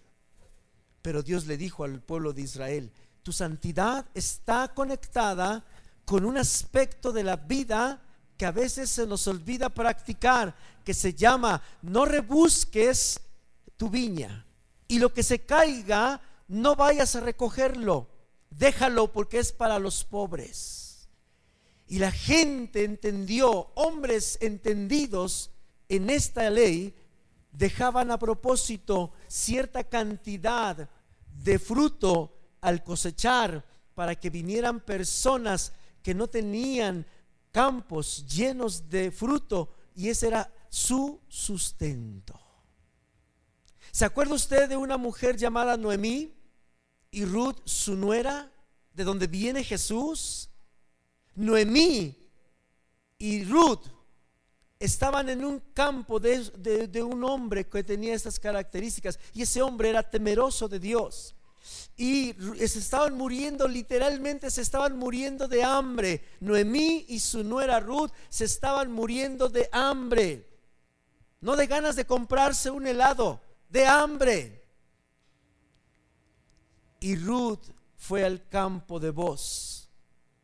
Pero 1.01 1.23
Dios 1.23 1.47
le 1.47 1.57
dijo 1.57 1.83
al 1.83 2.01
pueblo 2.01 2.31
de 2.31 2.43
Israel, 2.43 2.91
tu 3.23 3.33
santidad 3.33 4.05
está 4.13 4.67
conectada 4.75 5.65
con 6.05 6.25
un 6.25 6.37
aspecto 6.37 7.11
de 7.11 7.23
la 7.23 7.37
vida 7.37 8.03
que 8.39 8.45
a 8.45 8.51
veces 8.51 8.89
se 8.89 9.05
nos 9.05 9.27
olvida 9.27 9.67
practicar, 9.67 10.55
que 10.85 10.93
se 10.93 11.13
llama 11.13 11.61
no 11.81 12.05
rebusques 12.05 13.19
tu 13.75 13.89
viña 13.89 14.45
y 14.87 14.99
lo 14.99 15.13
que 15.13 15.23
se 15.23 15.39
caiga 15.39 16.21
no 16.47 16.77
vayas 16.77 17.17
a 17.17 17.19
recogerlo, 17.19 18.07
déjalo 18.49 19.11
porque 19.11 19.39
es 19.39 19.51
para 19.51 19.77
los 19.77 20.05
pobres. 20.05 21.09
Y 21.85 21.99
la 21.99 22.13
gente 22.13 22.85
entendió, 22.85 23.71
hombres 23.75 24.37
entendidos 24.39 25.51
en 25.89 26.09
esta 26.09 26.49
ley, 26.49 26.95
dejaban 27.51 28.09
a 28.09 28.17
propósito 28.17 29.11
cierta 29.27 29.83
cantidad 29.83 30.89
de 31.43 31.59
fruto 31.59 32.37
al 32.61 32.85
cosechar 32.85 33.65
para 33.95 34.15
que 34.15 34.29
vinieran 34.29 34.79
personas 34.79 35.73
que 36.01 36.13
no 36.13 36.27
tenían 36.27 37.05
campos 37.51 38.25
llenos 38.27 38.89
de 38.89 39.11
fruto 39.11 39.73
y 39.95 40.09
ese 40.09 40.27
era 40.27 40.53
su 40.69 41.19
sustento. 41.27 42.39
¿Se 43.91 44.05
acuerda 44.05 44.35
usted 44.35 44.69
de 44.69 44.77
una 44.77 44.97
mujer 44.97 45.35
llamada 45.35 45.75
Noemí 45.75 46.33
y 47.11 47.25
Ruth, 47.25 47.57
su 47.65 47.95
nuera, 47.95 48.51
de 48.93 49.03
donde 49.03 49.27
viene 49.27 49.63
Jesús? 49.63 50.49
Noemí 51.35 52.15
y 53.17 53.43
Ruth 53.45 53.87
estaban 54.79 55.29
en 55.29 55.43
un 55.43 55.59
campo 55.73 56.19
de, 56.19 56.87
de, 56.87 57.03
un 57.03 57.23
hombre 57.23 57.67
que 57.67 57.83
tenía 57.83 58.13
estas 58.13 58.39
características 58.39 59.19
y 59.33 59.41
ese 59.41 59.61
hombre 59.61 59.89
era 59.89 60.09
temeroso 60.09 60.69
de 60.69 60.79
Dios 60.79 61.35
y 61.95 62.33
se 62.59 62.79
estaban 62.79 63.17
muriendo, 63.17 63.67
literalmente 63.67 64.49
se 64.49 64.61
estaban 64.61 64.97
muriendo 64.97 65.47
de 65.47 65.63
hambre. 65.63 66.23
Noemí 66.39 67.05
y 67.09 67.19
su 67.19 67.43
nuera 67.43 67.79
Ruth 67.79 68.11
se 68.29 68.45
estaban 68.45 68.91
muriendo 68.91 69.49
de 69.49 69.67
hambre. 69.71 70.47
No 71.41 71.55
de 71.55 71.67
ganas 71.67 71.95
de 71.95 72.05
comprarse 72.05 72.69
un 72.69 72.87
helado, 72.87 73.41
de 73.69 73.85
hambre. 73.85 74.63
Y 77.01 77.15
Ruth 77.17 77.65
fue 77.97 78.23
al 78.23 78.47
campo 78.47 78.99
de 78.99 79.11
Boz, 79.11 79.89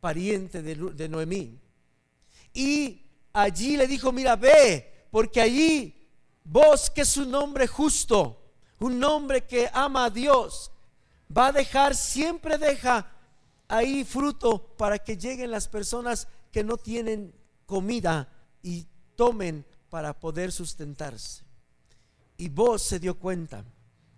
pariente 0.00 0.60
de, 0.60 0.74
de 0.74 1.08
Noemí. 1.08 1.58
Y 2.52 3.02
allí 3.32 3.76
le 3.76 3.86
dijo, 3.86 4.12
mira, 4.12 4.36
ve, 4.36 5.08
porque 5.10 5.40
allí 5.40 6.06
vos, 6.44 6.90
que 6.90 7.00
es 7.02 7.16
un 7.16 7.34
hombre 7.34 7.66
justo, 7.66 8.42
un 8.78 9.02
hombre 9.02 9.46
que 9.46 9.68
ama 9.72 10.06
a 10.06 10.10
Dios, 10.10 10.70
va 11.34 11.48
a 11.48 11.52
dejar, 11.52 11.94
siempre 11.94 12.58
deja 12.58 13.10
ahí 13.68 14.04
fruto 14.04 14.74
para 14.76 14.98
que 14.98 15.16
lleguen 15.16 15.50
las 15.50 15.68
personas 15.68 16.28
que 16.52 16.64
no 16.64 16.76
tienen 16.76 17.34
comida 17.66 18.28
y 18.62 18.86
tomen 19.16 19.64
para 19.90 20.18
poder 20.18 20.52
sustentarse. 20.52 21.44
Y 22.36 22.48
vos 22.48 22.82
se 22.82 22.98
dio 22.98 23.18
cuenta 23.18 23.64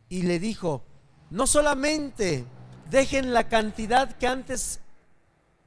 y 0.08 0.22
le 0.22 0.38
dijo, 0.38 0.84
no 1.30 1.46
solamente 1.46 2.44
dejen 2.90 3.32
la 3.32 3.48
cantidad 3.48 4.16
que 4.16 4.26
antes 4.26 4.80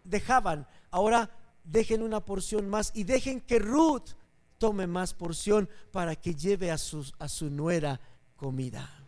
dejaban, 0.04 0.68
ahora 0.90 1.30
dejen 1.64 2.02
una 2.02 2.20
porción 2.20 2.70
más 2.70 2.92
y 2.96 3.04
dejen 3.04 3.42
que 3.42 3.60
Ruth 3.60 4.10
tome 4.58 4.88
más 4.88 5.14
porción 5.14 5.70
para 5.92 6.16
que 6.16 6.36
lleve 6.36 6.72
a 6.72 6.78
su, 6.78 7.10
a 7.20 7.28
su 7.28 7.50
nuera 7.50 8.00
comida. 8.36 9.01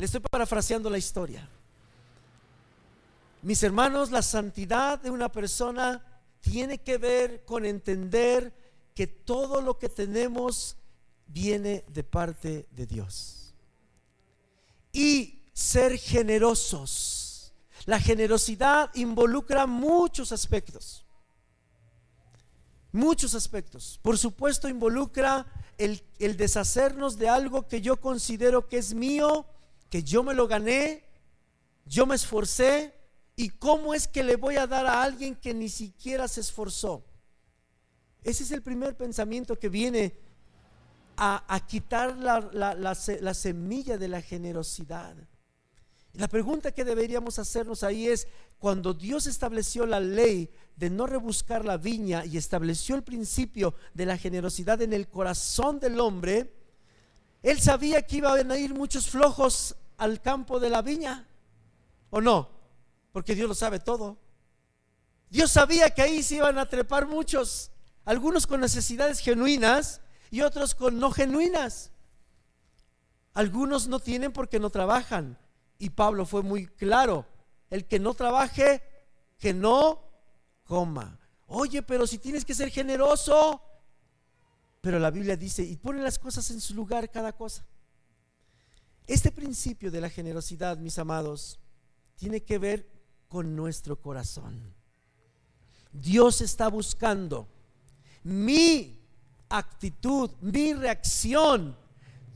Le 0.00 0.06
estoy 0.06 0.22
parafraseando 0.22 0.88
la 0.88 0.96
historia. 0.96 1.46
Mis 3.42 3.62
hermanos, 3.62 4.10
la 4.10 4.22
santidad 4.22 4.98
de 4.98 5.10
una 5.10 5.30
persona 5.30 6.02
tiene 6.40 6.78
que 6.78 6.96
ver 6.96 7.44
con 7.44 7.66
entender 7.66 8.50
que 8.94 9.06
todo 9.06 9.60
lo 9.60 9.78
que 9.78 9.90
tenemos 9.90 10.78
viene 11.26 11.84
de 11.88 12.02
parte 12.02 12.66
de 12.70 12.86
Dios. 12.86 13.52
Y 14.90 15.42
ser 15.52 15.98
generosos. 15.98 17.52
La 17.84 18.00
generosidad 18.00 18.90
involucra 18.94 19.66
muchos 19.66 20.32
aspectos. 20.32 21.04
Muchos 22.90 23.34
aspectos. 23.34 24.00
Por 24.00 24.16
supuesto, 24.16 24.66
involucra 24.66 25.44
el, 25.76 26.02
el, 26.18 26.38
deshacernos 26.38 27.18
de 27.18 27.28
algo 27.28 27.68
que 27.68 27.82
yo 27.82 28.00
considero 28.00 28.66
que 28.66 28.78
es 28.78 28.94
mío, 28.94 29.44
que 29.90 30.02
yo 30.02 30.22
me 30.22 30.32
lo 30.32 30.48
gané, 30.48 31.04
yo 31.84 32.06
me 32.06 32.14
esforcé, 32.14 32.94
¿Y 33.40 33.48
cómo 33.48 33.94
es 33.94 34.06
que 34.06 34.22
le 34.22 34.36
voy 34.36 34.56
a 34.56 34.66
dar 34.66 34.84
a 34.84 35.02
alguien 35.02 35.34
que 35.34 35.54
ni 35.54 35.70
siquiera 35.70 36.28
se 36.28 36.42
esforzó? 36.42 37.06
Ese 38.22 38.42
es 38.42 38.50
el 38.50 38.60
primer 38.60 38.98
pensamiento 38.98 39.58
que 39.58 39.70
viene 39.70 40.14
a, 41.16 41.66
quitar 41.66 42.18
la, 42.18 43.34
semilla 43.34 43.96
de 43.96 44.08
la 44.08 44.20
generosidad. 44.20 45.16
La 46.12 46.28
pregunta 46.28 46.72
que 46.72 46.84
deberíamos 46.84 47.38
hacernos 47.38 47.82
ahí 47.82 48.08
es, 48.08 48.28
cuando 48.58 48.92
Dios 48.92 49.26
estableció 49.26 49.86
la 49.86 50.00
ley 50.00 50.50
de 50.76 50.90
no 50.90 51.06
rebuscar 51.06 51.64
la 51.64 51.78
viña 51.78 52.26
y 52.26 52.36
estableció 52.36 52.94
el 52.94 53.02
principio 53.02 53.74
de 53.94 54.04
la 54.04 54.18
generosidad 54.18 54.82
en 54.82 54.92
el 54.92 55.08
corazón 55.08 55.80
del 55.80 55.98
hombre, 55.98 56.52
Él 57.42 57.58
sabía 57.58 58.02
que 58.02 58.18
iban 58.18 58.50
a 58.50 58.58
ir 58.58 58.74
muchos 58.74 59.08
flojos 59.08 59.76
al 60.00 60.20
campo 60.20 60.58
de 60.58 60.70
la 60.70 60.82
viña, 60.82 61.28
¿o 62.10 62.20
no? 62.20 62.60
porque 63.12 63.34
Dios 63.34 63.48
lo 63.48 63.54
sabe 63.54 63.78
todo. 63.80 64.18
Dios 65.28 65.50
sabía 65.50 65.90
que 65.90 66.02
ahí 66.02 66.22
se 66.22 66.36
iban 66.36 66.58
a 66.58 66.68
trepar 66.68 67.06
muchos, 67.06 67.70
algunos 68.04 68.46
con 68.46 68.60
necesidades 68.60 69.20
genuinas 69.20 70.00
y 70.30 70.42
otros 70.42 70.74
con 70.74 70.98
no 70.98 71.10
genuinas. 71.10 71.92
Algunos 73.32 73.86
no 73.86 74.00
tienen 74.00 74.32
porque 74.32 74.58
no 74.58 74.70
trabajan. 74.70 75.38
Y 75.78 75.90
Pablo 75.90 76.26
fue 76.26 76.42
muy 76.42 76.66
claro, 76.66 77.26
el 77.70 77.86
que 77.86 77.98
no 77.98 78.14
trabaje, 78.14 78.82
que 79.38 79.54
no 79.54 80.02
coma. 80.64 81.18
Oye, 81.46 81.82
pero 81.82 82.06
si 82.06 82.18
tienes 82.18 82.44
que 82.44 82.54
ser 82.54 82.70
generoso, 82.70 83.62
pero 84.80 84.98
la 84.98 85.10
Biblia 85.10 85.36
dice, 85.36 85.62
y 85.62 85.76
pone 85.76 86.02
las 86.02 86.18
cosas 86.18 86.50
en 86.50 86.60
su 86.60 86.74
lugar 86.74 87.10
cada 87.10 87.32
cosa. 87.32 87.64
Este 89.10 89.32
principio 89.32 89.90
de 89.90 90.00
la 90.00 90.08
generosidad, 90.08 90.78
mis 90.78 90.96
amados, 90.96 91.58
tiene 92.14 92.44
que 92.44 92.58
ver 92.58 92.88
con 93.26 93.56
nuestro 93.56 94.00
corazón. 94.00 94.72
Dios 95.90 96.40
está 96.40 96.68
buscando 96.68 97.48
mi 98.22 99.02
actitud, 99.48 100.30
mi 100.40 100.74
reacción. 100.74 101.76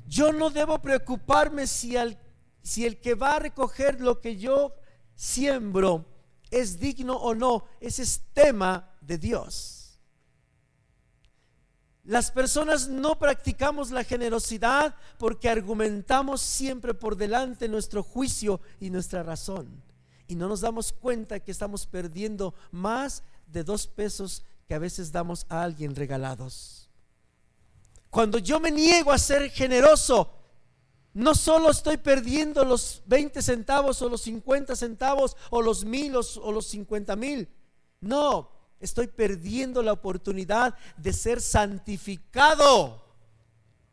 Yo 0.08 0.32
no 0.32 0.50
debo 0.50 0.82
preocuparme 0.82 1.68
si, 1.68 1.94
el 1.94 3.00
que 3.00 3.14
va 3.14 3.36
a 3.36 3.38
recoger 3.38 4.00
lo 4.00 4.20
que 4.20 4.36
yo 4.36 4.74
siembro 5.14 6.04
es 6.50 6.80
digno 6.80 7.14
o 7.14 7.36
no. 7.36 7.66
Ese 7.78 8.02
es 8.02 8.20
tema 8.32 8.90
de 9.00 9.16
Dios. 9.16 9.83
Las 12.04 12.30
personas 12.30 12.88
no 12.88 13.18
practicamos 13.18 13.90
la 13.90 14.04
generosidad 14.04 14.94
porque 15.18 15.48
argumentamos 15.48 16.42
siempre 16.42 16.92
por 16.92 17.16
delante 17.16 17.68
nuestro 17.68 18.02
juicio 18.02 18.60
y 18.78 18.90
nuestra 18.90 19.22
razón 19.22 19.82
y 20.26 20.36
no 20.36 20.48
nos 20.48 20.60
damos 20.60 20.92
cuenta 20.92 21.40
que 21.40 21.50
estamos 21.50 21.86
perdiendo 21.86 22.54
más 22.70 23.22
de 23.46 23.64
dos 23.64 23.86
pesos 23.86 24.44
que 24.66 24.74
a 24.74 24.78
veces 24.78 25.12
damos 25.12 25.46
a 25.48 25.62
alguien 25.62 25.94
regalados. 25.94 26.88
Cuando 28.10 28.38
yo 28.38 28.60
me 28.60 28.70
niego 28.70 29.12
a 29.12 29.18
ser 29.18 29.50
generoso, 29.50 30.30
no 31.12 31.34
solo 31.34 31.70
estoy 31.70 31.96
perdiendo 31.96 32.64
los 32.64 33.02
20 33.06 33.42
centavos 33.42 34.00
o 34.02 34.08
los 34.08 34.22
50 34.22 34.74
centavos 34.76 35.36
o 35.50 35.60
los 35.60 35.84
mil 35.84 36.14
o 36.16 36.52
los 36.52 36.66
50 36.66 37.16
mil. 37.16 37.48
No, 38.00 38.50
estoy 38.84 39.08
perdiendo 39.08 39.82
la 39.82 39.92
oportunidad 39.92 40.74
de 40.96 41.12
ser 41.12 41.40
santificado. 41.40 43.02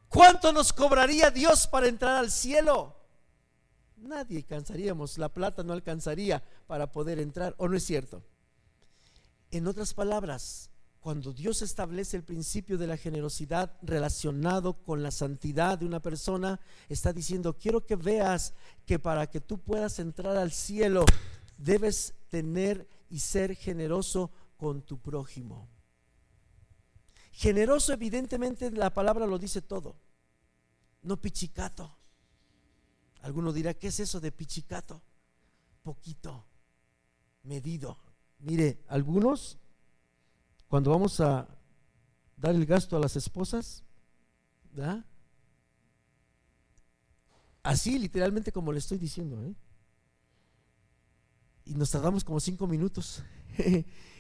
¿Cuánto 0.09 0.51
nos 0.51 0.73
cobraría 0.73 1.31
Dios 1.31 1.67
para 1.67 1.87
entrar 1.87 2.17
al 2.17 2.31
cielo? 2.31 2.95
nadie 4.01 4.37
alcanzaríamos, 4.37 5.17
la 5.17 5.29
plata 5.29 5.63
no 5.63 5.73
alcanzaría 5.73 6.43
para 6.67 6.91
poder 6.91 7.19
entrar, 7.19 7.55
¿o 7.57 7.67
no 7.67 7.77
es 7.77 7.83
cierto? 7.83 8.23
En 9.51 9.67
otras 9.67 9.93
palabras, 9.93 10.69
cuando 10.99 11.33
Dios 11.33 11.61
establece 11.61 12.17
el 12.17 12.23
principio 12.23 12.77
de 12.77 12.87
la 12.87 12.97
generosidad 12.97 13.73
relacionado 13.81 14.73
con 14.83 15.01
la 15.01 15.11
santidad 15.11 15.77
de 15.77 15.85
una 15.85 15.99
persona, 15.99 16.59
está 16.89 17.11
diciendo, 17.11 17.57
quiero 17.57 17.85
que 17.85 17.95
veas 17.95 18.53
que 18.85 18.99
para 18.99 19.27
que 19.27 19.41
tú 19.41 19.57
puedas 19.57 19.99
entrar 19.99 20.37
al 20.37 20.51
cielo, 20.51 21.05
debes 21.57 22.13
tener 22.29 22.87
y 23.09 23.19
ser 23.19 23.55
generoso 23.55 24.31
con 24.61 24.83
tu 24.83 24.99
prójimo. 24.99 25.67
Generoso, 27.31 27.93
evidentemente, 27.93 28.69
la 28.69 28.93
palabra 28.93 29.25
lo 29.25 29.39
dice 29.39 29.59
todo, 29.59 29.95
no 31.01 31.19
pichicato. 31.19 31.97
Alguno 33.21 33.53
dirá, 33.53 33.73
¿qué 33.73 33.87
es 33.87 33.99
eso 33.99 34.19
de 34.19 34.31
pichicato? 34.31 35.01
Poquito, 35.81 36.45
medido. 37.41 37.97
Mire, 38.37 38.83
algunos, 38.87 39.57
cuando 40.67 40.91
vamos 40.91 41.19
a 41.21 41.47
dar 42.37 42.53
el 42.53 42.67
gasto 42.67 42.95
a 42.95 42.99
las 42.99 43.15
esposas, 43.15 43.83
¿verdad? 44.73 45.03
Así 47.63 47.97
literalmente 47.97 48.51
como 48.51 48.71
le 48.71 48.77
estoy 48.77 48.99
diciendo, 48.99 49.43
¿eh? 49.43 49.55
Y 51.65 51.73
nos 51.73 51.89
tardamos 51.89 52.23
como 52.23 52.39
cinco 52.39 52.67
minutos. 52.67 53.23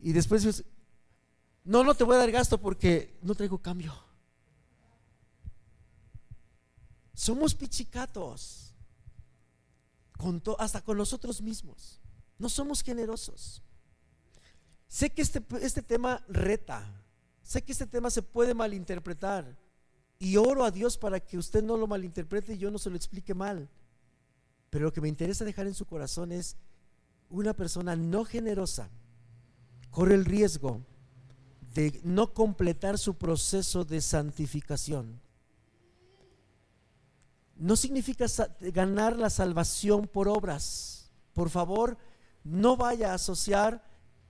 y 0.00 0.12
después, 0.12 0.64
no, 1.64 1.82
no 1.82 1.94
te 1.94 2.04
voy 2.04 2.16
a 2.16 2.20
dar 2.20 2.30
gasto 2.30 2.58
porque 2.58 3.18
no 3.22 3.34
traigo 3.34 3.58
cambio. 3.58 3.94
Somos 7.14 7.54
pichicatos, 7.54 8.74
hasta 10.58 10.82
con 10.82 10.96
nosotros 10.96 11.42
mismos. 11.42 12.00
No 12.38 12.48
somos 12.48 12.82
generosos. 12.82 13.62
Sé 14.86 15.10
que 15.10 15.22
este, 15.22 15.44
este 15.60 15.82
tema 15.82 16.24
reta, 16.28 17.04
sé 17.42 17.62
que 17.62 17.72
este 17.72 17.86
tema 17.86 18.10
se 18.10 18.22
puede 18.22 18.54
malinterpretar 18.54 19.58
y 20.18 20.36
oro 20.36 20.64
a 20.64 20.70
Dios 20.70 20.96
para 20.96 21.20
que 21.20 21.36
usted 21.36 21.62
no 21.62 21.76
lo 21.76 21.86
malinterprete 21.86 22.54
y 22.54 22.58
yo 22.58 22.70
no 22.70 22.78
se 22.78 22.90
lo 22.90 22.96
explique 22.96 23.34
mal. 23.34 23.68
Pero 24.70 24.84
lo 24.84 24.92
que 24.92 25.00
me 25.00 25.08
interesa 25.08 25.44
dejar 25.44 25.66
en 25.66 25.74
su 25.74 25.86
corazón 25.86 26.30
es 26.30 26.56
una 27.28 27.52
persona 27.52 27.96
no 27.96 28.24
generosa 28.24 28.88
corre 29.90 30.14
el 30.14 30.24
riesgo 30.24 30.82
de 31.74 32.00
no 32.04 32.32
completar 32.34 32.98
su 32.98 33.14
proceso 33.14 33.84
de 33.84 34.00
santificación 34.00 35.20
no 37.58 37.74
significa 37.76 38.26
ganar 38.60 39.16
la 39.16 39.30
salvación 39.30 40.06
por 40.06 40.28
obras. 40.28 41.10
Por 41.34 41.50
favor, 41.50 41.98
no 42.44 42.76
vaya 42.76 43.10
a 43.10 43.14
asociar 43.14 43.84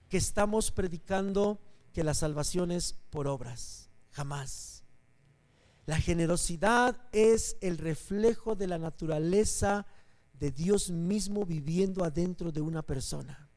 que 0.09 0.17
estamos 0.17 0.71
predicando 0.71 1.61
que 1.93 2.03
la 2.03 2.15
salvación 2.15 2.71
es 2.71 2.93
por 3.11 3.27
obras. 3.27 3.89
Jamás. 4.11 4.83
La 5.85 5.99
generosidad 5.99 6.99
es 7.11 7.57
el 7.61 7.77
reflejo 7.77 8.55
de 8.55 8.67
la 8.67 8.77
naturaleza 8.77 9.85
de 10.33 10.51
Dios 10.51 10.89
mismo 10.89 11.45
viviendo 11.45 12.03
adentro 12.03 12.51
de 12.51 12.61
una 12.61 12.81
persona. 12.81 13.49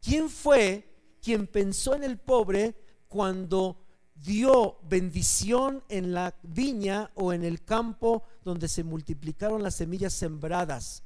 ¿Quién 0.00 0.28
fue 0.30 0.93
quien 1.24 1.46
pensó 1.46 1.94
en 1.94 2.04
el 2.04 2.18
pobre 2.18 2.76
cuando 3.08 3.78
dio 4.14 4.78
bendición 4.82 5.82
en 5.88 6.12
la 6.12 6.36
viña 6.42 7.10
o 7.14 7.32
en 7.32 7.44
el 7.44 7.64
campo 7.64 8.24
donde 8.44 8.68
se 8.68 8.84
multiplicaron 8.84 9.62
las 9.62 9.76
semillas 9.76 10.12
sembradas. 10.12 11.02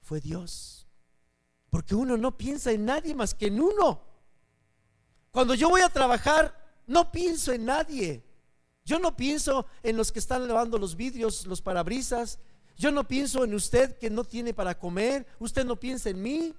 fue 0.00 0.20
Dios. 0.20 0.88
Porque 1.68 1.94
uno 1.94 2.16
no 2.16 2.36
piensa 2.36 2.72
en 2.72 2.86
nadie 2.86 3.14
más 3.14 3.34
que 3.34 3.46
en 3.46 3.60
uno. 3.60 4.02
Cuando 5.30 5.54
yo 5.54 5.68
voy 5.68 5.82
a 5.82 5.90
trabajar, 5.90 6.56
no 6.86 7.12
pienso 7.12 7.52
en 7.52 7.66
nadie. 7.66 8.24
Yo 8.84 8.98
no 8.98 9.14
pienso 9.14 9.66
en 9.82 9.96
los 9.96 10.10
que 10.10 10.18
están 10.18 10.48
lavando 10.48 10.78
los 10.78 10.96
vidrios, 10.96 11.46
los 11.46 11.62
parabrisas. 11.62 12.40
Yo 12.76 12.90
no 12.90 13.06
pienso 13.06 13.44
en 13.44 13.54
usted 13.54 13.98
que 13.98 14.10
no 14.10 14.24
tiene 14.24 14.54
para 14.54 14.76
comer. 14.76 15.26
Usted 15.38 15.64
no 15.64 15.78
piensa 15.78 16.08
en 16.10 16.22
mí. 16.22 16.54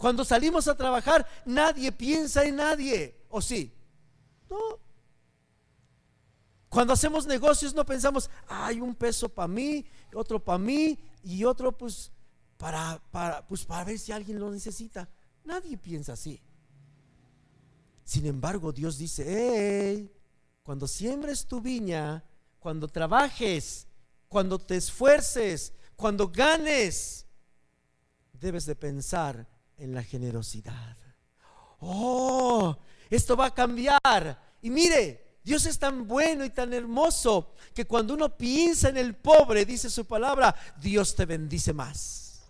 Cuando 0.00 0.24
salimos 0.24 0.66
a 0.66 0.74
trabajar, 0.74 1.28
nadie 1.44 1.92
piensa 1.92 2.42
en 2.46 2.56
nadie. 2.56 3.14
¿O 3.28 3.42
sí? 3.42 3.70
No. 4.48 4.78
Cuando 6.70 6.94
hacemos 6.94 7.26
negocios 7.26 7.74
no 7.74 7.84
pensamos, 7.84 8.30
hay 8.48 8.80
un 8.80 8.94
peso 8.94 9.28
para 9.28 9.46
mí, 9.46 9.84
otro 10.14 10.42
para 10.42 10.56
mí 10.56 10.98
y 11.22 11.44
otro 11.44 11.76
pues 11.76 12.10
para, 12.56 12.98
para, 13.10 13.46
pues 13.46 13.66
para 13.66 13.84
ver 13.84 13.98
si 13.98 14.10
alguien 14.10 14.38
lo 14.38 14.50
necesita. 14.50 15.06
Nadie 15.44 15.76
piensa 15.76 16.14
así. 16.14 16.40
Sin 18.02 18.24
embargo, 18.24 18.72
Dios 18.72 18.96
dice, 18.96 20.10
cuando 20.62 20.88
siembres 20.88 21.44
tu 21.44 21.60
viña, 21.60 22.24
cuando 22.58 22.88
trabajes, 22.88 23.86
cuando 24.28 24.58
te 24.58 24.76
esfuerces, 24.76 25.74
cuando 25.94 26.26
ganes, 26.26 27.26
debes 28.32 28.64
de 28.64 28.74
pensar 28.74 29.59
en 29.80 29.94
la 29.94 30.02
generosidad. 30.02 30.96
Oh, 31.80 32.76
esto 33.08 33.36
va 33.36 33.46
a 33.46 33.54
cambiar. 33.54 34.40
Y 34.62 34.70
mire, 34.70 35.38
Dios 35.42 35.66
es 35.66 35.78
tan 35.78 36.06
bueno 36.06 36.44
y 36.44 36.50
tan 36.50 36.72
hermoso 36.72 37.54
que 37.74 37.86
cuando 37.86 38.14
uno 38.14 38.36
piensa 38.36 38.90
en 38.90 38.98
el 38.98 39.16
pobre, 39.16 39.64
dice 39.64 39.88
su 39.88 40.04
palabra, 40.04 40.54
Dios 40.80 41.16
te 41.16 41.24
bendice 41.24 41.72
más. 41.72 42.42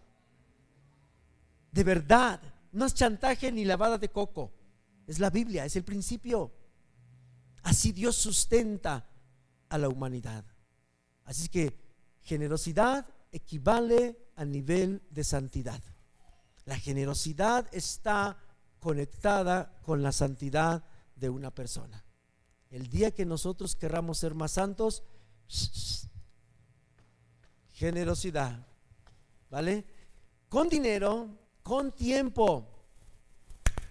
De 1.70 1.84
verdad, 1.84 2.40
no 2.72 2.84
es 2.86 2.94
chantaje 2.94 3.52
ni 3.52 3.64
lavada 3.64 3.96
de 3.96 4.08
coco. 4.08 4.52
Es 5.06 5.18
la 5.18 5.30
Biblia, 5.30 5.64
es 5.64 5.76
el 5.76 5.84
principio. 5.84 6.52
Así 7.62 7.92
Dios 7.92 8.16
sustenta 8.16 9.08
a 9.68 9.78
la 9.78 9.88
humanidad. 9.88 10.44
Así 11.24 11.48
que 11.48 11.78
generosidad 12.22 13.06
equivale 13.30 14.30
a 14.34 14.44
nivel 14.44 15.02
de 15.10 15.22
santidad. 15.22 15.80
La 16.70 16.78
generosidad 16.78 17.66
está 17.72 18.38
conectada 18.78 19.80
con 19.82 20.04
la 20.04 20.12
santidad 20.12 20.84
de 21.16 21.28
una 21.28 21.52
persona. 21.52 22.04
El 22.70 22.88
día 22.88 23.10
que 23.10 23.26
nosotros 23.26 23.74
querramos 23.74 24.18
ser 24.18 24.36
más 24.36 24.52
santos, 24.52 25.02
generosidad, 27.72 28.64
¿vale? 29.50 29.84
Con 30.48 30.68
dinero, 30.68 31.36
con 31.64 31.90
tiempo. 31.90 32.68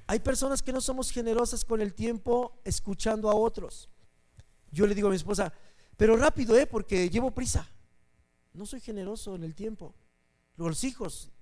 Hay 0.08 0.20
personas 0.20 0.63
que 0.63 0.72
no 0.72 0.80
somos 0.80 1.12
generosas 1.12 1.65
con 1.65 1.82
el 1.82 1.94
tiempo 1.94 2.62
escuchando 2.63 3.30
a 3.30 3.36
otros. 3.36 3.89
Yo 4.72 4.88
le 4.88 4.96
digo 4.96 5.10
a 5.10 5.12
mi 5.12 5.18
esposa, 5.18 5.52
pero 5.98 6.15
rápido, 6.15 6.56
¿eh? 6.56 6.65
Porque 6.65 7.10
llevo 7.10 7.32
prisa. 7.32 7.70
No 8.54 8.65
soy 8.65 8.80
generoso 8.80 9.36
en 9.36 9.44
el 9.44 9.54
tiempo. 9.54 9.94
Los 10.56 10.86
hijos, 10.86 11.34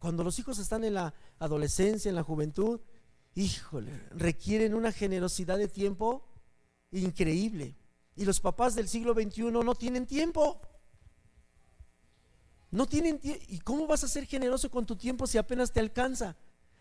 cuando 0.00 0.24
los 0.24 0.38
hijos 0.38 0.58
están 0.58 0.82
en 0.82 0.94
la 0.94 1.14
adolescencia, 1.38 2.08
en 2.08 2.14
la 2.14 2.22
juventud, 2.22 2.80
híjole, 3.34 3.92
requieren 4.12 4.74
una 4.74 4.92
generosidad 4.92 5.58
de 5.58 5.68
tiempo 5.68 6.26
increíble. 6.90 7.76
Y 8.16 8.24
los 8.24 8.40
papás 8.40 8.74
del 8.74 8.88
siglo 8.88 9.12
XXI 9.12 9.42
no 9.52 9.74
tienen 9.74 10.06
tiempo. 10.06 10.58
No 12.70 12.86
tienen 12.86 13.18
tiempo. 13.18 13.44
¿Y 13.48 13.58
cómo 13.58 13.86
vas 13.86 14.02
a 14.02 14.08
ser 14.08 14.24
generoso 14.24 14.70
con 14.70 14.86
tu 14.86 14.96
tiempo 14.96 15.26
si 15.26 15.36
apenas 15.36 15.70
te 15.70 15.80
alcanza? 15.80 16.34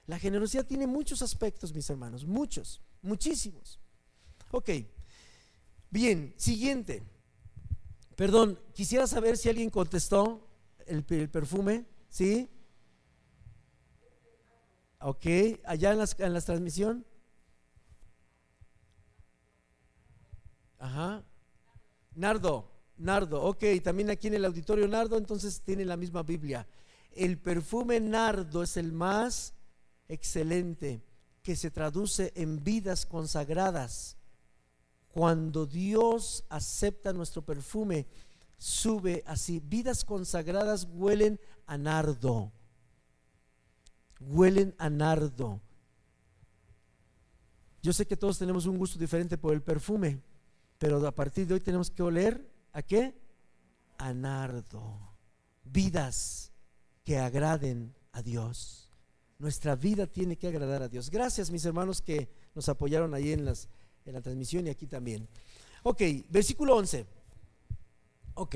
La 0.08 0.18
generosidad 0.18 0.66
tiene 0.66 0.88
muchos 0.88 1.22
aspectos, 1.22 1.74
mis 1.74 1.90
hermanos, 1.90 2.26
muchos, 2.26 2.82
muchísimos. 3.02 3.80
Ok, 4.52 4.70
bien, 5.90 6.34
siguiente. 6.38 7.04
Perdón, 8.16 8.58
quisiera 8.74 9.08
saber 9.08 9.38
si 9.38 9.50
alguien 9.50 9.70
contestó 9.70 10.48
el, 10.88 11.06
el 11.10 11.30
perfume, 11.30 11.86
¿sí? 12.10 12.50
Ok, 15.00 15.26
allá 15.66 15.92
en, 15.92 15.98
las, 15.98 16.20
en 16.20 16.34
la 16.34 16.42
transmisión. 16.42 17.06
Ajá. 20.78 21.24
Nardo, 22.16 22.70
Nardo, 22.98 23.42
ok, 23.44 23.64
también 23.84 24.10
aquí 24.10 24.28
en 24.28 24.34
el 24.34 24.46
auditorio 24.46 24.88
Nardo, 24.88 25.18
entonces 25.18 25.62
tiene 25.62 25.86
la 25.86 25.96
misma 25.96 26.24
Biblia. 26.24 26.68
El 27.12 27.38
perfume 27.38 28.00
Nardo 28.00 28.62
es 28.62 28.76
el 28.78 28.92
más 28.92 29.54
excelente 30.08 31.02
que 31.42 31.56
se 31.56 31.72
traduce 31.72 32.34
en 32.36 32.64
vidas 32.64 33.06
consagradas. 33.06 34.18
Cuando 35.08 35.66
Dios 35.66 36.44
acepta 36.50 37.14
nuestro 37.14 37.42
perfume, 37.42 38.06
sube 38.58 39.24
así. 39.26 39.60
Vidas 39.60 40.04
consagradas 40.04 40.88
huelen 40.92 41.40
a 41.66 41.78
nardo. 41.78 42.52
Huelen 44.20 44.76
a 44.78 44.90
nardo. 44.90 45.62
Yo 47.82 47.94
sé 47.94 48.06
que 48.06 48.18
todos 48.18 48.38
tenemos 48.38 48.66
un 48.66 48.78
gusto 48.78 49.00
diferente 49.00 49.38
por 49.38 49.54
el 49.54 49.62
perfume, 49.62 50.22
pero 50.78 51.06
a 51.08 51.16
partir 51.16 51.48
de 51.48 51.54
hoy 51.54 51.60
tenemos 51.62 51.90
que 51.90 52.04
oler 52.04 52.50
a 52.74 52.82
qué? 52.82 53.16
A 53.98 54.14
nardo. 54.14 55.16
Vidas 55.64 56.52
que 57.04 57.18
agraden 57.18 57.96
a 58.12 58.22
Dios. 58.22 58.92
Nuestra 59.38 59.76
vida 59.76 60.08
tiene 60.08 60.38
que 60.38 60.48
agradar 60.48 60.84
a 60.84 60.90
Dios. 60.90 61.10
Gracias 61.10 61.50
mis 61.50 61.64
hermanos 61.64 62.02
que 62.02 62.30
nos 62.54 62.68
apoyaron 62.68 63.14
ahí 63.14 63.32
en, 63.32 63.46
las, 63.46 63.70
en 64.06 64.14
la 64.14 64.22
transmisión 64.22 64.68
y 64.68 64.70
aquí 64.70 64.86
también. 64.86 65.28
Ok, 65.84 66.02
versículo 66.30 66.76
11. 66.76 67.06
Ok. 68.34 68.56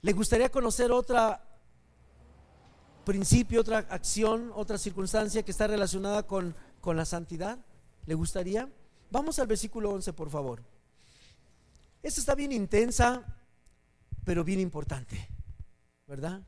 ¿Le 0.00 0.12
gustaría 0.12 0.50
conocer 0.50 0.90
otra 0.90 1.51
principio, 3.04 3.60
otra 3.60 3.78
acción, 3.78 4.52
otra 4.54 4.78
circunstancia 4.78 5.42
que 5.42 5.50
está 5.50 5.66
relacionada 5.66 6.24
con, 6.24 6.54
con 6.80 6.96
la 6.96 7.04
santidad? 7.04 7.58
¿Le 8.06 8.14
gustaría? 8.14 8.68
Vamos 9.10 9.38
al 9.38 9.46
versículo 9.46 9.90
11, 9.90 10.12
por 10.12 10.30
favor. 10.30 10.62
Esta 12.02 12.20
está 12.20 12.34
bien 12.34 12.52
intensa, 12.52 13.24
pero 14.24 14.44
bien 14.44 14.60
importante, 14.60 15.28
¿verdad? 16.06 16.42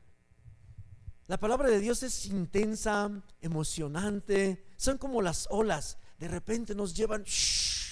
La 1.27 1.39
palabra 1.39 1.69
de 1.69 1.79
Dios 1.79 2.03
es 2.03 2.25
intensa, 2.27 3.09
emocionante, 3.41 4.65
son 4.77 4.97
como 4.97 5.21
las 5.21 5.47
olas, 5.49 5.97
de 6.19 6.27
repente 6.27 6.75
nos 6.75 6.93
llevan 6.95 7.23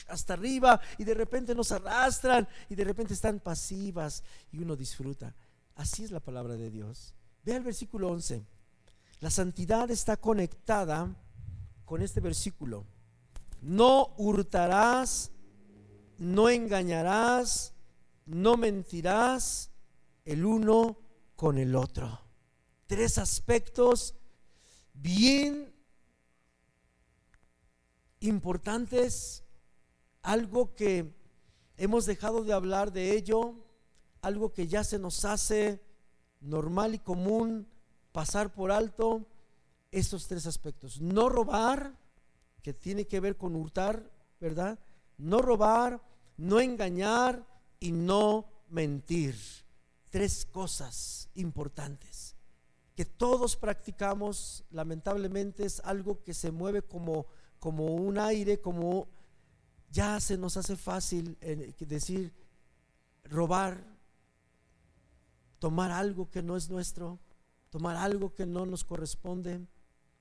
hasta 0.08 0.34
arriba 0.34 0.80
y 0.98 1.04
de 1.04 1.14
repente 1.14 1.56
nos 1.56 1.72
arrastran 1.72 2.48
y 2.70 2.76
de 2.76 2.84
repente 2.84 3.14
están 3.14 3.40
pasivas 3.40 4.24
y 4.52 4.60
uno 4.60 4.76
disfruta. 4.76 5.36
Así 5.76 6.04
es 6.04 6.12
la 6.12 6.20
palabra 6.20 6.56
de 6.56 6.70
Dios. 6.70 7.16
Ve 7.44 7.56
el 7.56 7.64
versículo 7.64 8.10
11. 8.10 8.44
La 9.20 9.30
santidad 9.30 9.90
está 9.92 10.18
conectada 10.18 11.16
con 11.86 12.02
este 12.02 12.20
versículo 12.20 12.86
no 13.64 14.14
hurtarás, 14.18 15.32
no 16.18 16.50
engañarás, 16.50 17.74
no 18.26 18.58
mentirás 18.58 19.72
el 20.26 20.46
uno 20.46 20.98
con 21.36 21.58
el 21.58 21.76
otro. 21.76 22.20
Tres 22.88 23.18
aspectos 23.18 24.16
bien 24.94 25.74
importantes, 28.20 29.44
algo 30.22 30.76
que 30.76 31.16
hemos 31.78 32.06
dejado 32.06 32.44
de 32.44 32.54
hablar 32.54 32.92
de 32.92 33.16
ello, 33.16 33.56
algo 34.22 34.52
que 34.52 34.68
ya 34.68 34.84
se 34.84 35.00
nos 35.00 35.24
hace 35.24 35.82
normal 36.44 36.96
y 36.96 37.00
común 37.00 37.68
pasar 38.12 38.54
por 38.54 38.72
alto, 38.72 39.26
estos 39.92 40.28
tres 40.28 40.46
aspectos. 40.46 41.02
No 41.02 41.30
robar, 41.30 41.98
que 42.62 42.74
tiene 42.74 43.06
que 43.06 43.20
ver 43.20 43.38
con 43.38 43.56
hurtar, 43.56 44.12
¿verdad? 44.40 44.80
No 45.18 45.42
robar, 45.42 46.02
no 46.38 46.60
engañar 46.60 47.46
y 47.80 47.92
no 47.92 48.46
mentir. 48.70 49.36
Tres 50.10 50.46
cosas 50.46 51.30
importantes 51.34 52.34
que 52.96 53.06
todos 53.06 53.56
practicamos, 53.56 54.64
lamentablemente 54.70 55.66
es 55.66 55.80
algo 55.84 56.24
que 56.24 56.34
se 56.34 56.52
mueve 56.52 56.84
como, 56.84 57.26
como 57.60 57.86
un 57.88 58.20
aire, 58.20 58.62
como 58.62 59.08
ya 59.90 60.20
se 60.20 60.38
nos 60.38 60.58
hace 60.58 60.76
fácil 60.76 61.38
eh, 61.42 61.74
decir 61.80 62.34
robar, 63.24 63.84
tomar 65.64 65.92
algo 65.92 66.30
que 66.30 66.44
no 66.44 66.58
es 66.58 66.70
nuestro, 66.70 67.22
tomar 67.70 67.96
algo 67.96 68.36
que 68.36 68.46
no 68.46 68.66
nos 68.66 68.84
corresponde, 68.84 69.66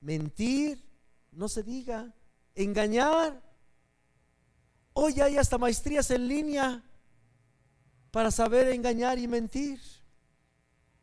mentir, 0.00 0.81
no 1.33 1.48
se 1.48 1.64
diga, 1.64 2.14
engañar. 2.55 3.42
Hoy 4.92 5.20
hay 5.20 5.38
hasta 5.38 5.59
maestrías 5.59 6.12
en 6.12 6.28
línea 6.28 6.81
para 8.12 8.31
saber 8.31 8.68
engañar 8.68 9.18
y 9.18 9.26
mentir, 9.26 9.81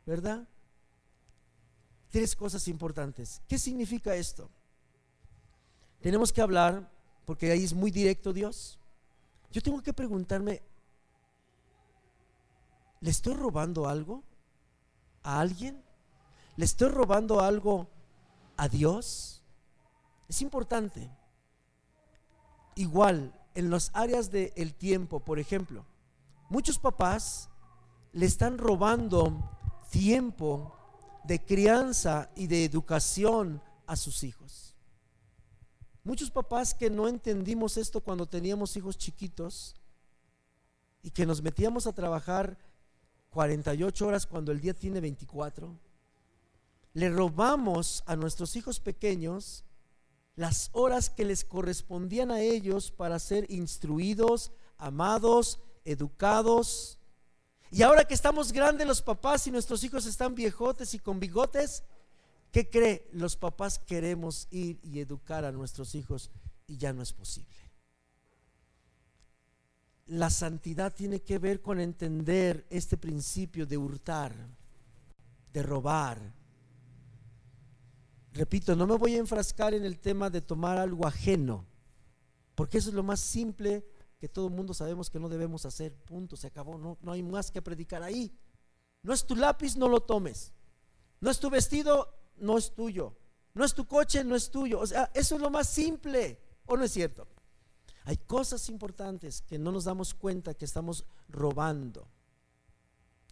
¿verdad? 0.06 0.48
tres 2.08 2.34
cosas 2.34 2.66
importantes. 2.66 3.42
¿Qué 3.46 3.58
significa 3.58 4.14
esto? 4.14 4.48
Tenemos 6.00 6.32
que 6.32 6.40
hablar, 6.40 6.90
porque 7.26 7.52
ahí 7.52 7.62
es 7.62 7.74
muy 7.74 7.90
directo 7.90 8.32
Dios. 8.32 8.78
Yo 9.52 9.60
tengo 9.60 9.82
que 9.82 9.92
preguntarme, 9.92 10.62
¿le 13.00 13.10
estoy 13.10 13.34
robando 13.34 13.86
algo 13.86 14.29
a 15.22 15.40
alguien? 15.40 15.82
¿Le 16.56 16.64
estoy 16.64 16.88
robando 16.88 17.40
algo 17.40 17.88
a 18.56 18.68
Dios? 18.68 19.42
Es 20.28 20.42
importante. 20.42 21.10
Igual, 22.74 23.34
en 23.54 23.70
las 23.70 23.90
áreas 23.94 24.30
del 24.30 24.74
tiempo, 24.74 25.20
por 25.20 25.38
ejemplo, 25.38 25.84
muchos 26.48 26.78
papás 26.78 27.48
le 28.12 28.26
están 28.26 28.58
robando 28.58 29.50
tiempo 29.90 30.76
de 31.24 31.44
crianza 31.44 32.30
y 32.34 32.46
de 32.46 32.64
educación 32.64 33.62
a 33.86 33.96
sus 33.96 34.24
hijos. 34.24 34.74
Muchos 36.02 36.30
papás 36.30 36.74
que 36.74 36.88
no 36.90 37.08
entendimos 37.08 37.76
esto 37.76 38.00
cuando 38.00 38.26
teníamos 38.26 38.76
hijos 38.76 38.96
chiquitos 38.96 39.76
y 41.02 41.10
que 41.10 41.26
nos 41.26 41.42
metíamos 41.42 41.86
a 41.86 41.92
trabajar 41.92 42.56
48 43.30 44.06
horas 44.06 44.26
cuando 44.26 44.52
el 44.52 44.60
día 44.60 44.74
tiene 44.74 45.00
24, 45.00 45.76
le 46.94 47.10
robamos 47.10 48.02
a 48.06 48.16
nuestros 48.16 48.56
hijos 48.56 48.80
pequeños 48.80 49.64
las 50.36 50.70
horas 50.72 51.10
que 51.10 51.24
les 51.24 51.44
correspondían 51.44 52.30
a 52.30 52.40
ellos 52.40 52.90
para 52.90 53.18
ser 53.18 53.50
instruidos, 53.50 54.52
amados, 54.78 55.60
educados. 55.84 56.98
Y 57.70 57.82
ahora 57.82 58.04
que 58.04 58.14
estamos 58.14 58.52
grandes 58.52 58.86
los 58.86 59.02
papás 59.02 59.46
y 59.46 59.50
nuestros 59.50 59.84
hijos 59.84 60.06
están 60.06 60.34
viejotes 60.34 60.94
y 60.94 60.98
con 60.98 61.20
bigotes, 61.20 61.84
¿qué 62.52 62.68
cree? 62.68 63.06
Los 63.12 63.36
papás 63.36 63.78
queremos 63.78 64.48
ir 64.50 64.80
y 64.82 65.00
educar 65.00 65.44
a 65.44 65.52
nuestros 65.52 65.94
hijos 65.94 66.30
y 66.66 66.78
ya 66.78 66.92
no 66.92 67.02
es 67.02 67.12
posible. 67.12 67.59
La 70.10 70.30
santidad 70.30 70.92
tiene 70.92 71.20
que 71.20 71.38
ver 71.38 71.60
con 71.60 71.80
entender 71.80 72.66
este 72.70 72.96
principio 72.96 73.66
de 73.66 73.76
hurtar, 73.76 74.34
de 75.52 75.62
robar, 75.62 76.20
Repito, 78.32 78.76
no 78.76 78.86
me 78.86 78.96
voy 78.96 79.16
a 79.16 79.18
enfrascar 79.18 79.74
en 79.74 79.84
el 79.84 79.98
tema 79.98 80.30
de 80.30 80.40
tomar 80.40 80.78
algo 80.78 81.06
ajeno, 81.06 81.66
porque 82.54 82.78
eso 82.78 82.90
es 82.90 82.94
lo 82.94 83.02
más 83.02 83.20
simple 83.20 83.84
que 84.18 84.28
todo 84.28 84.46
el 84.46 84.54
mundo 84.54 84.74
sabemos 84.74 85.10
que 85.10 85.18
no 85.18 85.28
debemos 85.28 85.64
hacer. 85.66 85.94
Punto, 85.94 86.36
se 86.36 86.46
acabó, 86.46 86.78
no, 86.78 86.98
no 87.02 87.12
hay 87.12 87.22
más 87.22 87.50
que 87.50 87.62
predicar 87.62 88.02
ahí. 88.02 88.30
No 89.02 89.14
es 89.14 89.26
tu 89.26 89.34
lápiz, 89.34 89.76
no 89.76 89.88
lo 89.88 90.00
tomes. 90.00 90.52
No 91.20 91.30
es 91.30 91.40
tu 91.40 91.48
vestido, 91.50 92.14
no 92.36 92.58
es 92.58 92.72
tuyo. 92.74 93.16
No 93.54 93.64
es 93.64 93.74
tu 93.74 93.86
coche, 93.86 94.22
no 94.22 94.36
es 94.36 94.50
tuyo. 94.50 94.78
O 94.78 94.86
sea, 94.86 95.10
eso 95.14 95.34
es 95.34 95.40
lo 95.40 95.50
más 95.50 95.68
simple, 95.68 96.38
¿o 96.66 96.76
no 96.76 96.84
es 96.84 96.92
cierto? 96.92 97.26
Hay 98.04 98.16
cosas 98.16 98.68
importantes 98.68 99.42
que 99.42 99.58
no 99.58 99.72
nos 99.72 99.84
damos 99.84 100.14
cuenta 100.14 100.54
que 100.54 100.64
estamos 100.64 101.04
robando, 101.28 102.08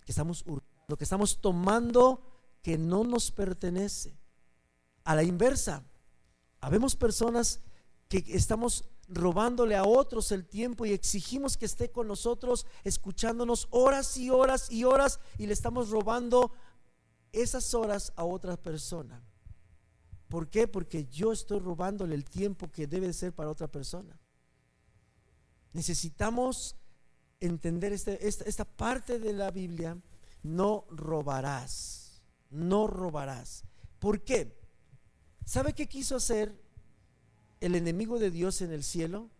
que 0.05 0.13
estamos 0.13 0.45
lo 0.89 0.97
que 0.97 1.05
estamos 1.05 1.41
tomando 1.41 2.23
que 2.63 2.79
no 2.79 3.05
nos 3.05 3.31
pertenece. 3.31 4.19
A 5.05 5.15
la 5.15 5.23
inversa, 5.23 5.85
habemos 6.61 6.97
personas 6.97 7.61
que 8.09 8.25
estamos 8.29 8.85
robándole 9.07 9.77
a 9.77 9.85
otros 9.85 10.33
el 10.33 10.47
tiempo 10.47 10.85
y 10.85 10.93
exigimos 10.93 11.57
que 11.57 11.67
esté 11.67 11.91
con 11.91 12.09
nosotros 12.09 12.67
escuchándonos 12.85 13.69
horas 13.71 14.17
y 14.17 14.31
horas 14.31 14.71
y 14.71 14.85
horas 14.85 15.21
y 15.39 15.47
le 15.47 15.53
estamos 15.53 15.91
robando 15.91 16.53
esas 17.33 17.73
horas 17.75 18.13
a 18.17 18.25
otra 18.25 18.57
persona. 18.57 19.23
¿Por 20.29 20.49
qué? 20.49 20.69
Porque 20.69 21.07
yo 21.07 21.33
estoy 21.33 21.59
robándole 21.59 22.15
el 22.15 22.25
tiempo 22.25 22.71
que 22.71 22.87
debe 22.87 23.13
ser 23.13 23.35
para 23.35 23.51
otra 23.51 23.69
persona. 23.69 24.19
Necesitamos 25.73 26.77
entender 27.41 27.93
este, 27.93 28.27
esta, 28.27 28.45
esta 28.45 28.65
parte 28.65 29.19
de 29.19 29.33
la 29.33 29.51
Biblia. 29.51 29.97
No 30.43 30.85
robarás, 30.91 32.21
no 32.51 32.87
robarás. 32.87 33.65
¿Por 33.99 34.23
qué? 34.23 34.57
¿Sabe 35.45 35.73
qué 35.73 35.87
quiso 35.87 36.17
hacer 36.17 36.55
el 37.61 37.75
enemigo 37.75 38.19
de 38.19 38.31
Dios 38.31 38.63
en 38.63 38.73
el 38.73 38.85
cielo? 38.85 39.31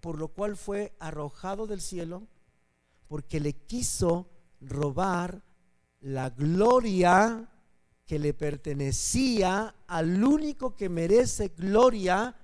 Por 0.00 0.18
lo 0.18 0.28
cual 0.28 0.56
fue 0.56 0.94
arrojado 0.98 1.66
del 1.66 1.80
cielo, 1.80 2.26
porque 3.08 3.40
le 3.40 3.54
quiso 3.54 4.28
robar 4.60 5.42
la 6.00 6.30
gloria 6.30 7.48
que 8.06 8.18
le 8.18 8.34
pertenecía 8.34 9.74
al 9.86 10.22
único 10.22 10.76
que 10.76 10.88
merece 10.88 11.48
gloria, 11.48 12.36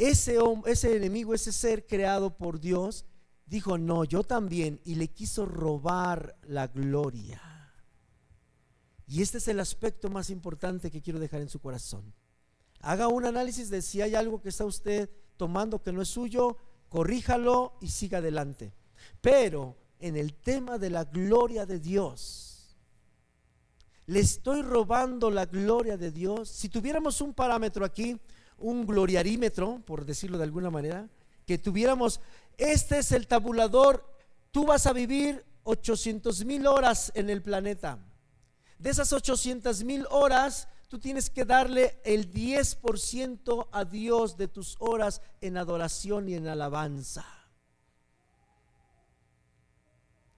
ese, 0.00 0.38
ese 0.64 0.96
enemigo, 0.96 1.34
ese 1.34 1.52
ser 1.52 1.86
creado 1.86 2.36
por 2.36 2.58
Dios, 2.58 3.04
dijo, 3.44 3.76
no, 3.76 4.04
yo 4.04 4.24
también, 4.24 4.80
y 4.84 4.94
le 4.94 5.08
quiso 5.08 5.44
robar 5.44 6.38
la 6.42 6.68
gloria. 6.68 7.42
Y 9.06 9.20
este 9.20 9.38
es 9.38 9.48
el 9.48 9.60
aspecto 9.60 10.08
más 10.08 10.30
importante 10.30 10.90
que 10.90 11.02
quiero 11.02 11.18
dejar 11.18 11.42
en 11.42 11.50
su 11.50 11.60
corazón. 11.60 12.14
Haga 12.80 13.08
un 13.08 13.26
análisis 13.26 13.68
de 13.68 13.82
si 13.82 14.00
hay 14.00 14.14
algo 14.14 14.40
que 14.40 14.48
está 14.48 14.64
usted 14.64 15.10
tomando 15.36 15.82
que 15.82 15.92
no 15.92 16.00
es 16.00 16.08
suyo, 16.08 16.56
corríjalo 16.88 17.76
y 17.82 17.88
siga 17.88 18.18
adelante. 18.18 18.72
Pero 19.20 19.76
en 19.98 20.16
el 20.16 20.32
tema 20.32 20.78
de 20.78 20.88
la 20.88 21.04
gloria 21.04 21.66
de 21.66 21.78
Dios, 21.78 22.78
le 24.06 24.20
estoy 24.20 24.62
robando 24.62 25.30
la 25.30 25.44
gloria 25.44 25.98
de 25.98 26.10
Dios. 26.10 26.48
Si 26.48 26.70
tuviéramos 26.70 27.20
un 27.20 27.34
parámetro 27.34 27.84
aquí, 27.84 28.18
un 28.60 28.86
gloriarímetro, 28.86 29.82
por 29.84 30.04
decirlo 30.04 30.38
de 30.38 30.44
alguna 30.44 30.70
manera, 30.70 31.08
que 31.46 31.58
tuviéramos, 31.58 32.20
este 32.56 32.98
es 32.98 33.12
el 33.12 33.26
tabulador, 33.26 34.04
tú 34.52 34.66
vas 34.66 34.86
a 34.86 34.92
vivir 34.92 35.44
800 35.64 36.44
mil 36.44 36.66
horas 36.66 37.10
en 37.14 37.30
el 37.30 37.42
planeta. 37.42 37.98
De 38.78 38.90
esas 38.90 39.12
800 39.12 39.84
mil 39.84 40.06
horas, 40.10 40.68
tú 40.88 40.98
tienes 40.98 41.30
que 41.30 41.44
darle 41.44 42.00
el 42.04 42.32
10% 42.32 43.68
a 43.70 43.84
Dios 43.84 44.36
de 44.36 44.48
tus 44.48 44.76
horas 44.78 45.22
en 45.40 45.56
adoración 45.56 46.28
y 46.28 46.34
en 46.34 46.48
alabanza. 46.48 47.24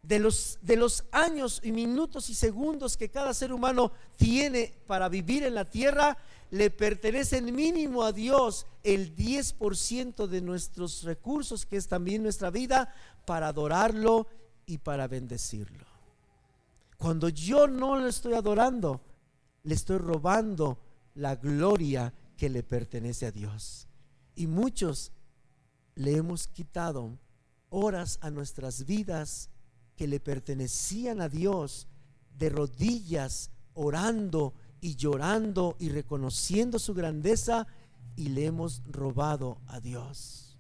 De 0.03 0.19
los, 0.19 0.59
de 0.61 0.77
los 0.77 1.05
años 1.13 1.61
y 1.63 1.71
minutos 1.71 2.29
y 2.29 2.35
segundos 2.35 2.97
que 2.97 3.11
cada 3.11 3.33
ser 3.33 3.53
humano 3.53 3.93
tiene 4.17 4.75
para 4.87 5.09
vivir 5.09 5.45
en 5.45 5.55
la 5.55 5.71
tierra, 5.71 6.19
le 6.53 6.69
pertenecen 6.69 7.55
mínimo 7.55 8.03
a 8.03 8.13
Dios 8.13 8.67
el 8.83 9.17
10% 9.17 10.27
de 10.27 10.43
nuestros 10.43 11.03
recursos, 11.03 11.65
que 11.65 11.79
es 11.79 11.89
también 11.89 12.23
nuestra 12.23 12.51
vida, 12.51 12.95
para 13.25 13.49
adorarlo 13.49 14.27
y 14.67 14.77
para 14.77 15.09
bendecirlo. 15.09 15.87
Cuando 16.99 17.31
yo 17.31 17.67
no 17.69 17.99
le 17.99 18.11
estoy 18.11 18.35
adorando, 18.35 19.01
le 19.63 19.75
estoy 19.75 19.97
robando 19.97 20.79
la 21.15 21.37
gloria 21.37 22.13
que 22.37 22.51
le 22.51 22.63
pertenece 22.63 23.25
a 23.25 23.33
Dios. 23.33 23.89
Y 24.35 24.47
muchos 24.47 25.11
le 25.95 26.17
hemos 26.17 26.49
quitado 26.49 27.19
horas 27.71 28.19
a 28.21 28.31
nuestras 28.31 28.85
vidas 28.85 29.49
que 29.97 30.07
le 30.07 30.21
pertenecían 30.21 31.23
a 31.23 31.31
Dios 31.31 31.89
de 32.37 32.51
rodillas, 32.51 33.51
orando 33.73 34.53
y 34.83 34.97
llorando 34.97 35.77
y 35.79 35.89
reconociendo 35.89 36.79
su 36.81 36.93
grandeza 36.93 37.69
y 38.17 38.29
le 38.29 38.47
hemos 38.47 38.83
robado 38.85 39.59
a 39.69 39.81
Dios. 39.81 40.59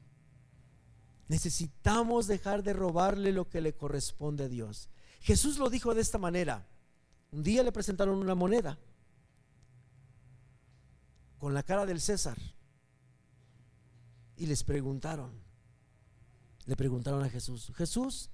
Necesitamos 1.29 2.29
dejar 2.29 2.63
de 2.63 2.73
robarle 2.73 3.33
lo 3.33 3.51
que 3.51 3.61
le 3.61 3.75
corresponde 3.75 4.45
a 4.45 4.49
Dios. 4.49 4.89
Jesús 5.21 5.59
lo 5.59 5.69
dijo 5.69 5.93
de 5.93 6.01
esta 6.01 6.19
manera. 6.19 6.67
Un 7.33 7.43
día 7.43 7.65
le 7.65 7.73
presentaron 7.73 8.17
una 8.17 8.37
moneda 8.37 8.79
con 11.39 11.53
la 11.53 11.65
cara 11.65 11.85
del 11.85 12.01
César 12.01 12.39
y 14.37 14.47
les 14.47 14.63
preguntaron, 14.63 15.33
le 16.67 16.77
preguntaron 16.77 17.25
a 17.25 17.29
Jesús, 17.29 17.73
Jesús, 17.75 18.31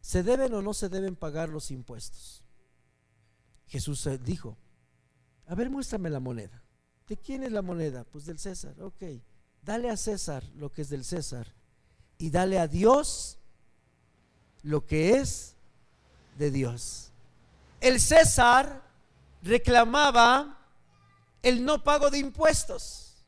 ¿se 0.00 0.22
deben 0.22 0.54
o 0.54 0.62
no 0.62 0.74
se 0.74 0.88
deben 0.88 1.16
pagar 1.16 1.48
los 1.48 1.72
impuestos? 1.72 2.39
Jesús 3.70 4.08
dijo, 4.24 4.56
a 5.46 5.54
ver, 5.54 5.70
muéstrame 5.70 6.10
la 6.10 6.18
moneda. 6.18 6.60
¿De 7.06 7.16
quién 7.16 7.44
es 7.44 7.52
la 7.52 7.62
moneda? 7.62 8.02
Pues 8.04 8.26
del 8.26 8.38
César. 8.38 8.74
Ok, 8.80 9.02
dale 9.62 9.90
a 9.90 9.96
César 9.96 10.44
lo 10.56 10.72
que 10.72 10.82
es 10.82 10.90
del 10.90 11.04
César 11.04 11.54
y 12.18 12.30
dale 12.30 12.58
a 12.58 12.66
Dios 12.66 13.38
lo 14.62 14.84
que 14.84 15.18
es 15.18 15.54
de 16.36 16.50
Dios. 16.50 17.12
El 17.80 18.00
César 18.00 18.82
reclamaba 19.40 20.58
el 21.40 21.64
no 21.64 21.84
pago 21.84 22.10
de 22.10 22.18
impuestos, 22.18 23.24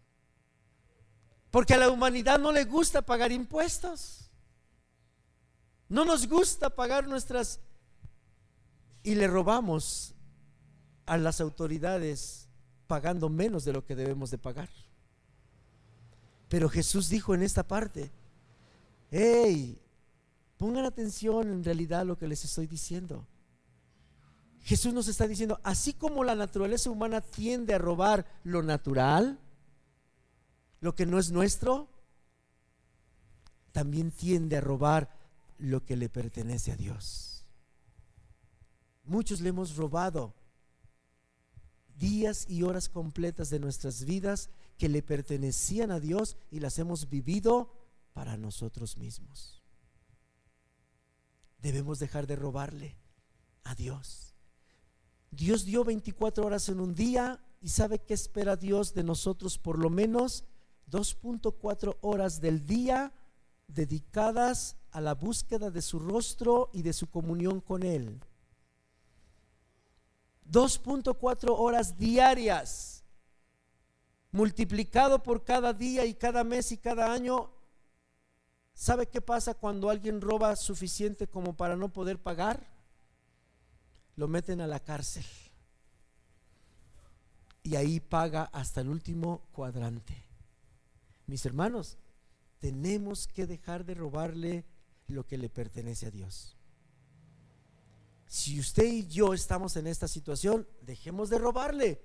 porque 1.52 1.74
a 1.74 1.78
la 1.78 1.88
humanidad 1.88 2.40
no 2.40 2.50
le 2.50 2.64
gusta 2.64 3.00
pagar 3.02 3.30
impuestos. 3.30 4.28
No 5.88 6.04
nos 6.04 6.26
gusta 6.26 6.68
pagar 6.70 7.06
nuestras... 7.06 7.60
Y 9.04 9.14
le 9.16 9.26
robamos 9.26 10.14
a 11.12 11.18
las 11.18 11.42
autoridades 11.42 12.48
pagando 12.86 13.28
menos 13.28 13.66
de 13.66 13.74
lo 13.74 13.84
que 13.84 13.94
debemos 13.94 14.30
de 14.30 14.38
pagar. 14.38 14.70
Pero 16.48 16.70
Jesús 16.70 17.10
dijo 17.10 17.34
en 17.34 17.42
esta 17.42 17.68
parte, 17.68 18.10
hey, 19.10 19.78
pongan 20.56 20.86
atención 20.86 21.50
en 21.50 21.62
realidad 21.62 22.00
a 22.00 22.04
lo 22.04 22.16
que 22.16 22.26
les 22.26 22.46
estoy 22.46 22.66
diciendo. 22.66 23.26
Jesús 24.62 24.94
nos 24.94 25.06
está 25.06 25.26
diciendo, 25.26 25.60
así 25.64 25.92
como 25.92 26.24
la 26.24 26.34
naturaleza 26.34 26.88
humana 26.88 27.20
tiende 27.20 27.74
a 27.74 27.78
robar 27.78 28.24
lo 28.42 28.62
natural, 28.62 29.38
lo 30.80 30.94
que 30.94 31.04
no 31.04 31.18
es 31.18 31.30
nuestro, 31.30 31.90
también 33.72 34.12
tiende 34.12 34.56
a 34.56 34.62
robar 34.62 35.10
lo 35.58 35.84
que 35.84 35.94
le 35.94 36.08
pertenece 36.08 36.72
a 36.72 36.76
Dios. 36.76 37.44
Muchos 39.04 39.42
le 39.42 39.50
hemos 39.50 39.76
robado 39.76 40.40
días 41.98 42.46
y 42.48 42.62
horas 42.62 42.88
completas 42.88 43.50
de 43.50 43.60
nuestras 43.60 44.04
vidas 44.04 44.50
que 44.78 44.88
le 44.88 45.02
pertenecían 45.02 45.90
a 45.90 46.00
Dios 46.00 46.36
y 46.50 46.60
las 46.60 46.78
hemos 46.78 47.08
vivido 47.08 47.72
para 48.12 48.36
nosotros 48.36 48.96
mismos. 48.96 49.62
Debemos 51.58 51.98
dejar 51.98 52.26
de 52.26 52.36
robarle 52.36 52.96
a 53.64 53.74
Dios. 53.74 54.34
Dios 55.30 55.64
dio 55.64 55.84
24 55.84 56.44
horas 56.44 56.68
en 56.68 56.80
un 56.80 56.94
día 56.94 57.40
y 57.60 57.68
sabe 57.68 58.00
que 58.00 58.14
espera 58.14 58.56
Dios 58.56 58.92
de 58.92 59.04
nosotros 59.04 59.58
por 59.58 59.78
lo 59.78 59.88
menos 59.88 60.44
2.4 60.90 61.96
horas 62.00 62.40
del 62.40 62.66
día 62.66 63.12
dedicadas 63.68 64.76
a 64.90 65.00
la 65.00 65.14
búsqueda 65.14 65.70
de 65.70 65.80
su 65.80 65.98
rostro 65.98 66.70
y 66.72 66.82
de 66.82 66.92
su 66.92 67.08
comunión 67.08 67.60
con 67.60 67.82
Él. 67.82 68.20
2.4 70.50 71.54
horas 71.56 71.98
diarias, 71.98 73.04
multiplicado 74.30 75.22
por 75.22 75.44
cada 75.44 75.72
día 75.72 76.04
y 76.04 76.14
cada 76.14 76.44
mes 76.44 76.72
y 76.72 76.78
cada 76.78 77.12
año. 77.12 77.50
¿Sabe 78.74 79.06
qué 79.06 79.20
pasa 79.20 79.54
cuando 79.54 79.90
alguien 79.90 80.20
roba 80.20 80.56
suficiente 80.56 81.28
como 81.28 81.54
para 81.56 81.76
no 81.76 81.92
poder 81.92 82.18
pagar? 82.18 82.66
Lo 84.16 84.28
meten 84.28 84.60
a 84.60 84.66
la 84.66 84.80
cárcel. 84.80 85.24
Y 87.62 87.76
ahí 87.76 88.00
paga 88.00 88.44
hasta 88.52 88.80
el 88.80 88.88
último 88.88 89.42
cuadrante. 89.52 90.24
Mis 91.26 91.46
hermanos, 91.46 91.96
tenemos 92.58 93.28
que 93.28 93.46
dejar 93.46 93.84
de 93.84 93.94
robarle 93.94 94.64
lo 95.06 95.26
que 95.26 95.38
le 95.38 95.48
pertenece 95.48 96.06
a 96.06 96.10
Dios. 96.10 96.56
Si 98.32 98.58
usted 98.58 98.84
y 98.84 99.06
yo 99.08 99.34
estamos 99.34 99.76
en 99.76 99.86
esta 99.86 100.08
situación, 100.08 100.66
dejemos 100.80 101.28
de 101.28 101.36
robarle. 101.36 102.00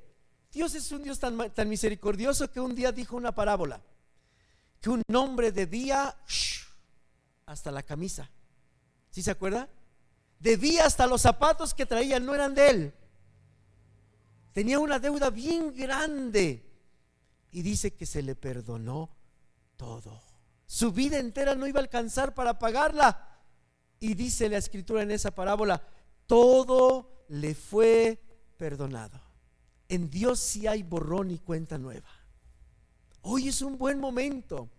Dios 0.51 0.75
es 0.75 0.91
un 0.91 1.01
Dios 1.01 1.19
tan, 1.19 1.37
tan 1.53 1.69
misericordioso 1.69 2.51
que 2.51 2.59
un 2.59 2.75
día 2.75 2.91
dijo 2.91 3.15
una 3.15 3.33
parábola, 3.33 3.81
que 4.81 4.89
un 4.89 5.03
hombre 5.15 5.53
debía 5.53 6.17
hasta 7.45 7.71
la 7.71 7.81
camisa. 7.81 8.29
¿Sí 9.09 9.23
se 9.23 9.31
acuerda? 9.31 9.69
Debía 10.37 10.85
hasta 10.85 11.07
los 11.07 11.21
zapatos 11.21 11.73
que 11.73 11.85
traía, 11.85 12.19
no 12.19 12.35
eran 12.35 12.53
de 12.53 12.69
él. 12.71 12.93
Tenía 14.51 14.79
una 14.79 14.99
deuda 14.99 15.29
bien 15.29 15.73
grande 15.73 16.61
y 17.53 17.61
dice 17.61 17.93
que 17.93 18.05
se 18.05 18.21
le 18.21 18.35
perdonó 18.35 19.15
todo. 19.77 20.21
Su 20.65 20.91
vida 20.91 21.19
entera 21.19 21.55
no 21.55 21.67
iba 21.67 21.79
a 21.79 21.83
alcanzar 21.83 22.33
para 22.33 22.59
pagarla. 22.59 23.23
Y 24.01 24.13
dice 24.13 24.49
la 24.49 24.57
escritura 24.57 25.01
en 25.01 25.11
esa 25.11 25.31
parábola, 25.31 25.81
todo 26.27 27.25
le 27.29 27.55
fue 27.55 28.21
perdonado. 28.57 29.19
En 29.89 30.09
Dios 30.09 30.39
sí 30.39 30.67
hay 30.67 30.83
borrón 30.83 31.31
y 31.31 31.39
cuenta 31.39 31.77
nueva. 31.77 32.09
Hoy 33.21 33.47
es 33.47 33.61
un 33.61 33.77
buen 33.77 33.99
momento 33.99 34.69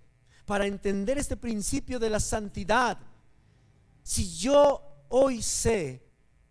para 0.44 0.66
entender 0.66 1.18
este 1.18 1.36
principio 1.36 1.98
de 1.98 2.10
la 2.10 2.20
santidad. 2.20 2.98
Si 4.02 4.36
yo 4.36 4.82
hoy 5.08 5.42
sé 5.42 6.02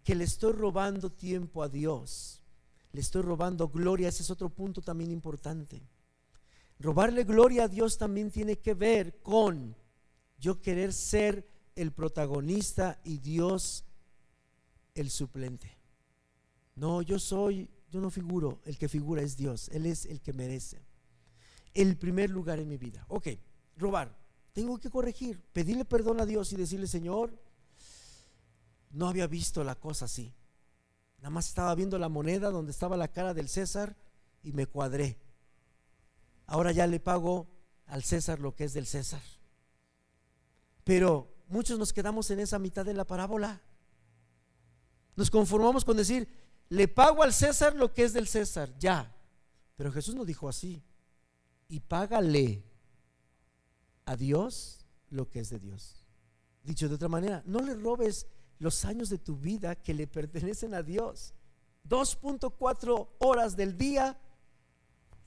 que 0.03 0.15
le 0.15 0.23
estoy 0.23 0.53
robando 0.53 1.11
tiempo 1.11 1.63
a 1.63 1.69
Dios, 1.69 2.41
le 2.91 3.01
estoy 3.01 3.21
robando 3.21 3.67
gloria, 3.67 4.09
ese 4.09 4.23
es 4.23 4.31
otro 4.31 4.49
punto 4.49 4.81
también 4.81 5.11
importante. 5.11 5.81
Robarle 6.79 7.23
gloria 7.23 7.63
a 7.63 7.67
Dios 7.67 7.97
también 7.97 8.31
tiene 8.31 8.59
que 8.59 8.73
ver 8.73 9.19
con 9.21 9.75
yo 10.37 10.61
querer 10.61 10.93
ser 10.93 11.47
el 11.75 11.91
protagonista 11.91 12.99
y 13.03 13.17
Dios 13.17 13.86
el 14.99 15.09
suplente. 15.09 15.77
No, 16.75 17.01
yo 17.01 17.19
soy, 17.19 17.69
yo 17.89 18.01
no 18.01 18.09
figuro, 18.09 18.61
el 18.65 18.77
que 18.77 18.89
figura 18.89 19.21
es 19.21 19.37
Dios, 19.37 19.69
Él 19.69 19.85
es 19.85 20.05
el 20.05 20.21
que 20.21 20.33
merece. 20.33 20.85
El 21.73 21.97
primer 21.97 22.29
lugar 22.29 22.59
en 22.59 22.67
mi 22.67 22.77
vida. 22.77 23.05
Ok, 23.07 23.27
robar. 23.77 24.17
Tengo 24.53 24.79
que 24.79 24.89
corregir, 24.89 25.41
pedirle 25.53 25.85
perdón 25.85 26.19
a 26.19 26.25
Dios 26.25 26.51
y 26.51 26.55
decirle, 26.55 26.87
Señor, 26.87 27.31
no 28.91 29.07
había 29.07 29.27
visto 29.27 29.63
la 29.63 29.75
cosa 29.75 30.05
así. 30.05 30.33
Nada 31.19 31.29
más 31.29 31.47
estaba 31.47 31.73
viendo 31.75 31.97
la 31.99 32.09
moneda 32.09 32.49
donde 32.49 32.71
estaba 32.71 32.97
la 32.97 33.07
cara 33.07 33.33
del 33.33 33.49
César 33.49 33.95
y 34.43 34.53
me 34.53 34.65
cuadré. 34.65 35.19
Ahora 36.45 36.71
ya 36.71 36.87
le 36.87 36.99
pago 36.99 37.47
al 37.85 38.03
César 38.03 38.39
lo 38.39 38.55
que 38.55 38.63
es 38.63 38.73
del 38.73 38.85
César. 38.85 39.21
Pero 40.83 41.35
muchos 41.49 41.77
nos 41.77 41.91
quedamos 41.91 42.31
en 42.31 42.39
esa 42.39 42.59
mitad 42.59 42.85
de 42.85 42.93
la 42.93 43.05
parábola. 43.05 43.61
Nos 45.17 45.31
conformamos 45.31 45.83
con 45.83 45.97
decir, 45.97 46.29
le 46.69 46.87
pago 46.87 47.23
al 47.23 47.33
César 47.33 47.75
lo 47.75 47.91
que 47.93 48.03
es 48.03 48.13
del 48.13 48.27
César, 48.27 48.71
ya. 48.77 49.13
Pero 49.75 49.91
Jesús 49.91 50.13
no 50.15 50.23
dijo 50.23 50.47
así. 50.47 50.83
Y 51.67 51.79
págale 51.79 52.63
a 54.05 54.15
Dios 54.15 54.85
lo 55.09 55.27
que 55.27 55.39
es 55.39 55.49
de 55.49 55.59
Dios. 55.59 56.05
Dicho 56.63 56.87
de 56.87 56.95
otra 56.95 57.09
manera, 57.09 57.41
no 57.47 57.59
le 57.59 57.73
robes 57.73 58.27
los 58.59 58.85
años 58.85 59.09
de 59.09 59.17
tu 59.17 59.37
vida 59.37 59.75
que 59.75 59.95
le 59.95 60.05
pertenecen 60.05 60.75
a 60.75 60.83
Dios. 60.83 61.33
2.4 61.89 63.09
horas 63.17 63.55
del 63.55 63.75
día 63.75 64.19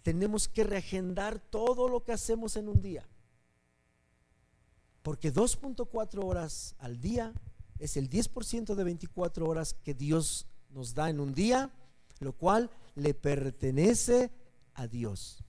tenemos 0.03 0.48
que 0.48 0.62
reagendar 0.62 1.40
todo 1.40 1.88
lo 1.88 2.05
que 2.05 2.12
hacemos 2.12 2.57
en 2.57 2.68
un 2.68 2.81
día. 2.81 3.09
Porque 5.03 5.33
2.4 5.35 6.24
horas 6.24 6.76
al 6.79 7.00
día 7.00 7.33
es 7.80 7.96
el 7.96 8.08
10% 8.08 8.74
de 8.74 8.84
24 8.84 9.48
horas 9.48 9.74
que 9.74 9.94
Dios 9.94 10.46
nos 10.68 10.94
da 10.94 11.08
en 11.08 11.18
un 11.18 11.34
día, 11.34 11.70
lo 12.20 12.34
cual 12.34 12.70
le 12.94 13.14
pertenece 13.14 14.30
a 14.74 14.86
Dios. 14.86 15.42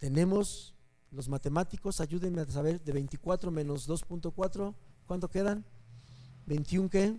Tenemos 0.00 0.74
los 1.10 1.28
matemáticos, 1.28 2.00
ayúdenme 2.00 2.40
a 2.40 2.46
saber, 2.46 2.82
de 2.82 2.92
24 2.92 3.50
menos 3.50 3.88
2.4, 3.88 4.74
¿cuánto 5.06 5.28
quedan? 5.28 5.64
¿21 6.48 6.88
qué? 6.88 7.16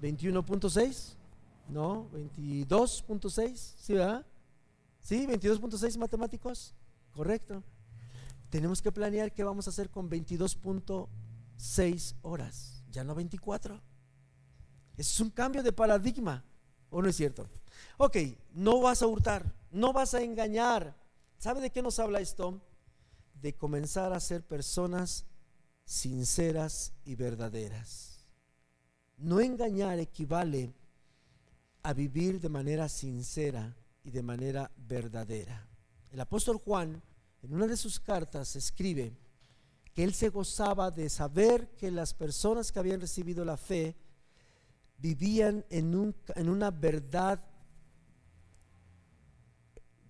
¿21.6? 0.00 1.14
No, 1.68 2.08
22.6, 2.12 3.74
¿sí 3.76 3.94
verdad? 3.94 4.24
¿Sí? 5.00 5.26
¿22.6 5.26 5.98
matemáticos? 5.98 6.74
Correcto. 7.12 7.62
Tenemos 8.48 8.80
que 8.80 8.92
planear 8.92 9.32
qué 9.32 9.42
vamos 9.44 9.66
a 9.66 9.70
hacer 9.70 9.90
con 9.90 10.08
22.6 10.08 11.08
seis 11.60 12.16
horas, 12.22 12.82
ya 12.90 13.04
no 13.04 13.14
24. 13.14 13.80
Es 14.96 15.20
un 15.20 15.30
cambio 15.30 15.62
de 15.62 15.72
paradigma, 15.72 16.42
¿o 16.88 17.02
no 17.02 17.08
es 17.08 17.16
cierto? 17.16 17.48
Ok, 17.98 18.16
no 18.52 18.80
vas 18.80 19.02
a 19.02 19.06
hurtar, 19.06 19.54
no 19.70 19.92
vas 19.92 20.14
a 20.14 20.22
engañar. 20.22 20.96
¿Sabe 21.38 21.60
de 21.60 21.70
qué 21.70 21.82
nos 21.82 21.98
habla 21.98 22.20
esto? 22.20 22.60
De 23.34 23.54
comenzar 23.54 24.12
a 24.12 24.20
ser 24.20 24.42
personas 24.42 25.26
sinceras 25.84 26.92
y 27.04 27.14
verdaderas. 27.14 28.26
No 29.18 29.40
engañar 29.40 29.98
equivale 29.98 30.72
a 31.82 31.92
vivir 31.92 32.40
de 32.40 32.48
manera 32.48 32.88
sincera 32.88 33.76
y 34.02 34.10
de 34.10 34.22
manera 34.22 34.70
verdadera. 34.76 35.68
El 36.10 36.20
apóstol 36.20 36.56
Juan, 36.58 37.02
en 37.42 37.54
una 37.54 37.66
de 37.66 37.76
sus 37.76 38.00
cartas, 38.00 38.56
escribe, 38.56 39.12
que 39.94 40.04
él 40.04 40.14
se 40.14 40.28
gozaba 40.28 40.90
de 40.90 41.08
saber 41.08 41.74
que 41.76 41.90
las 41.90 42.14
personas 42.14 42.70
que 42.70 42.78
habían 42.78 43.00
recibido 43.00 43.44
la 43.44 43.56
fe 43.56 43.96
vivían 44.98 45.64
en, 45.70 45.94
un, 45.94 46.14
en 46.36 46.48
una 46.48 46.70
verdad, 46.70 47.44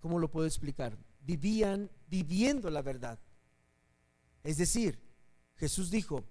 ¿cómo 0.01 0.19
lo 0.19 0.31
puedo 0.31 0.47
explicar? 0.47 0.99
Vivían 1.23 1.91
viviendo 2.09 2.69
la 2.71 2.83
verdad. 2.83 3.19
Es 4.43 4.59
decir, 4.59 4.99
Jesús 5.57 5.91
dijo 5.91 6.25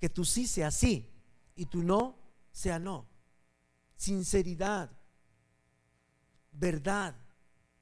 que 0.00 0.08
tú 0.08 0.24
sí 0.24 0.46
sea 0.46 0.70
sí 0.70 1.08
y 1.54 1.66
tú 1.66 1.82
no 1.82 2.18
sea 2.50 2.78
no. 2.78 3.06
Sinceridad, 3.96 4.90
verdad, 6.50 7.14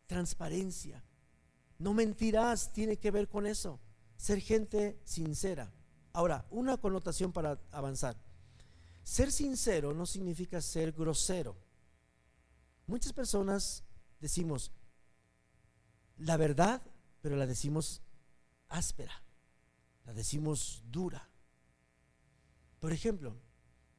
transparencia. 0.07 1.03
No 1.79 1.95
mentirás, 1.95 2.73
tiene 2.73 2.99
que 2.99 3.11
ver 3.11 3.29
con 3.29 3.47
eso 3.47 3.81
ser 4.17 4.41
gente 4.41 5.01
sincera. 5.05 5.73
Ahora, 6.13 6.47
una 6.51 6.77
connotación 6.77 7.33
para 7.33 7.61
avanzar. 7.71 8.17
Ser 9.03 9.31
sincero 9.31 9.93
no 9.93 10.07
significa 10.07 10.61
ser 10.61 10.93
grosero. 10.93 11.57
Muchas 12.87 13.13
personas 13.13 13.85
decimos 14.21 14.71
la 16.19 16.37
verdad, 16.37 16.83
pero 17.21 17.37
la 17.37 17.47
decimos 17.47 18.03
áspera, 18.69 19.23
la 20.05 20.13
decimos 20.13 20.83
dura. 20.87 21.29
Por 22.81 22.93
ejemplo, 22.93 23.35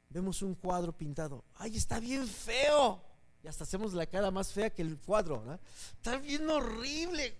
vemos 0.09 0.41
un 0.41 0.55
cuadro 0.55 0.95
pintado, 0.97 1.43
ay, 1.55 1.76
está 1.76 1.99
bien 1.99 2.28
feo. 2.28 3.03
Y 3.43 3.47
hasta 3.47 3.63
hacemos 3.63 3.93
la 3.93 4.07
cara 4.07 4.32
más 4.32 4.51
fea 4.51 4.72
que 4.72 4.82
el 4.82 4.97
cuadro. 4.97 5.59
Está 5.97 6.18
bien 6.18 6.49
horrible. 6.49 7.38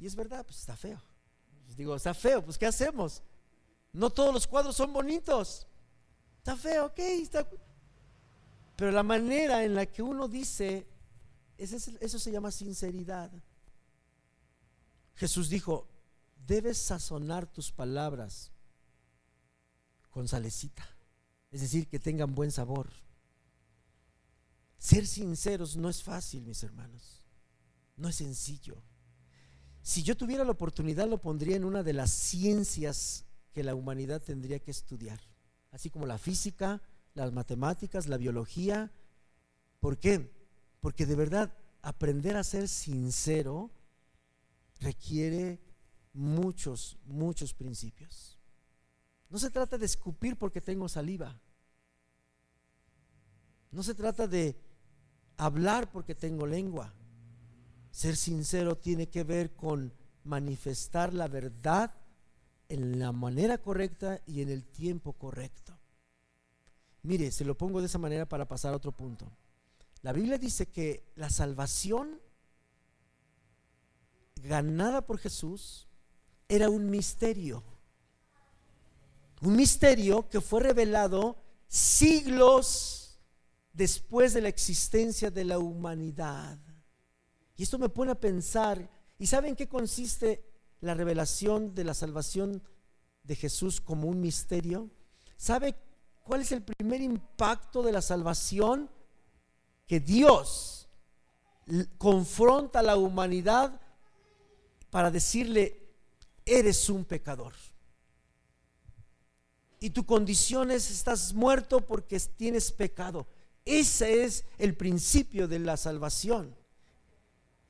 Y 0.00 0.06
es 0.06 0.16
verdad, 0.16 0.44
pues 0.44 0.58
está 0.58 0.76
feo. 0.76 1.00
Pues 1.64 1.76
digo, 1.76 1.94
está 1.94 2.14
feo, 2.14 2.42
pues 2.44 2.58
¿qué 2.58 2.66
hacemos? 2.66 3.22
No 3.92 4.10
todos 4.10 4.32
los 4.32 4.46
cuadros 4.46 4.74
son 4.74 4.92
bonitos. 4.92 5.66
Está 6.38 6.56
feo, 6.56 6.86
ok, 6.86 6.98
está. 6.98 7.48
Pero 8.76 8.90
la 8.90 9.02
manera 9.02 9.62
en 9.62 9.74
la 9.74 9.84
que 9.86 10.02
uno 10.02 10.26
dice, 10.26 10.86
eso 11.58 12.18
se 12.18 12.32
llama 12.32 12.50
sinceridad. 12.50 13.30
Jesús 15.16 15.50
dijo, 15.50 15.86
debes 16.46 16.78
sazonar 16.78 17.46
tus 17.46 17.70
palabras 17.70 18.50
con 20.08 20.26
salecita, 20.26 20.88
es 21.50 21.60
decir, 21.60 21.86
que 21.88 21.98
tengan 21.98 22.34
buen 22.34 22.50
sabor. 22.50 22.88
Ser 24.78 25.06
sinceros 25.06 25.76
no 25.76 25.90
es 25.90 26.02
fácil, 26.02 26.46
mis 26.46 26.62
hermanos, 26.62 27.26
no 27.96 28.08
es 28.08 28.16
sencillo. 28.16 28.82
Si 29.82 30.02
yo 30.02 30.16
tuviera 30.16 30.44
la 30.44 30.52
oportunidad, 30.52 31.08
lo 31.08 31.18
pondría 31.18 31.56
en 31.56 31.64
una 31.64 31.82
de 31.82 31.92
las 31.92 32.10
ciencias 32.10 33.24
que 33.52 33.64
la 33.64 33.74
humanidad 33.74 34.22
tendría 34.22 34.58
que 34.58 34.70
estudiar, 34.70 35.20
así 35.70 35.90
como 35.90 36.06
la 36.06 36.18
física, 36.18 36.80
las 37.14 37.32
matemáticas, 37.32 38.06
la 38.06 38.16
biología. 38.16 38.92
¿Por 39.80 39.98
qué? 39.98 40.30
Porque 40.80 41.06
de 41.06 41.16
verdad 41.16 41.52
aprender 41.82 42.36
a 42.36 42.44
ser 42.44 42.68
sincero 42.68 43.70
requiere 44.80 45.60
muchos, 46.12 46.98
muchos 47.04 47.54
principios. 47.54 48.38
No 49.28 49.38
se 49.38 49.50
trata 49.50 49.78
de 49.78 49.86
escupir 49.86 50.36
porque 50.36 50.60
tengo 50.60 50.88
saliva. 50.88 51.40
No 53.70 53.82
se 53.82 53.94
trata 53.94 54.26
de 54.26 54.56
hablar 55.36 55.90
porque 55.92 56.14
tengo 56.14 56.46
lengua. 56.46 56.92
Ser 57.90 58.16
sincero 58.16 58.76
tiene 58.76 59.08
que 59.08 59.24
ver 59.24 59.54
con 59.54 59.92
manifestar 60.24 61.12
la 61.12 61.28
verdad 61.28 61.94
en 62.68 62.98
la 62.98 63.12
manera 63.12 63.58
correcta 63.58 64.20
y 64.26 64.42
en 64.42 64.48
el 64.48 64.64
tiempo 64.64 65.12
correcto. 65.14 65.76
Mire, 67.02 67.30
se 67.32 67.44
lo 67.44 67.56
pongo 67.56 67.80
de 67.80 67.86
esa 67.86 67.98
manera 67.98 68.26
para 68.26 68.46
pasar 68.46 68.72
a 68.72 68.76
otro 68.76 68.92
punto. 68.92 69.30
La 70.02 70.12
Biblia 70.12 70.38
dice 70.38 70.66
que 70.66 71.04
la 71.16 71.30
salvación 71.30 72.20
ganada 74.42 75.06
por 75.06 75.18
Jesús 75.18 75.88
era 76.48 76.70
un 76.70 76.90
misterio. 76.90 77.62
Un 79.42 79.56
misterio 79.56 80.28
que 80.28 80.40
fue 80.40 80.60
revelado 80.60 81.42
siglos 81.68 83.18
después 83.72 84.34
de 84.34 84.42
la 84.42 84.48
existencia 84.48 85.30
de 85.30 85.44
la 85.44 85.58
humanidad. 85.58 86.58
Y 87.60 87.64
esto 87.64 87.78
me 87.78 87.90
pone 87.90 88.10
a 88.10 88.18
pensar, 88.18 88.88
¿y 89.18 89.26
saben 89.26 89.54
qué 89.54 89.68
consiste 89.68 90.42
la 90.80 90.94
revelación 90.94 91.74
de 91.74 91.84
la 91.84 91.92
salvación 91.92 92.62
de 93.22 93.36
Jesús 93.36 93.82
como 93.82 94.08
un 94.08 94.18
misterio? 94.18 94.88
¿Sabe 95.36 95.74
cuál 96.24 96.40
es 96.40 96.52
el 96.52 96.62
primer 96.62 97.02
impacto 97.02 97.82
de 97.82 97.92
la 97.92 98.00
salvación? 98.00 98.88
Que 99.86 100.00
Dios 100.00 100.88
confronta 101.98 102.78
a 102.78 102.82
la 102.82 102.96
humanidad 102.96 103.78
para 104.88 105.10
decirle, 105.10 105.86
eres 106.46 106.88
un 106.88 107.04
pecador. 107.04 107.52
Y 109.80 109.90
tu 109.90 110.06
condición 110.06 110.70
es, 110.70 110.90
estás 110.90 111.34
muerto 111.34 111.84
porque 111.84 112.18
tienes 112.20 112.72
pecado. 112.72 113.26
Ese 113.66 114.24
es 114.24 114.46
el 114.56 114.78
principio 114.78 115.46
de 115.46 115.58
la 115.58 115.76
salvación. 115.76 116.58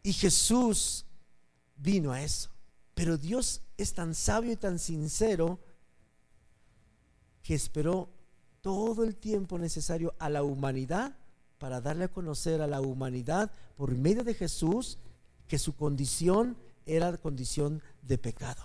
Y 0.03 0.13
Jesús 0.13 1.05
vino 1.77 2.13
a 2.13 2.23
eso. 2.23 2.51
Pero 2.95 3.17
Dios 3.17 3.63
es 3.77 3.95
tan 3.95 4.15
sabio 4.15 4.53
y 4.53 4.57
tan 4.57 4.79
sincero 4.79 5.59
que 7.43 7.55
esperó 7.55 8.09
todo 8.61 9.05
el 9.05 9.17
tiempo 9.17 9.59
necesario 9.59 10.15
a 10.19 10.29
la 10.29 10.43
humanidad 10.43 11.17
para 11.59 11.81
darle 11.81 12.05
a 12.05 12.09
conocer 12.09 12.61
a 12.61 12.67
la 12.67 12.81
humanidad 12.81 13.51
por 13.77 13.95
medio 13.95 14.25
de 14.25 14.35
Jesús 14.35 14.99
que 15.47 15.59
su 15.59 15.75
condición 15.75 16.57
era 16.87 17.17
condición 17.19 17.83
de 18.03 18.19
pecado. 18.19 18.63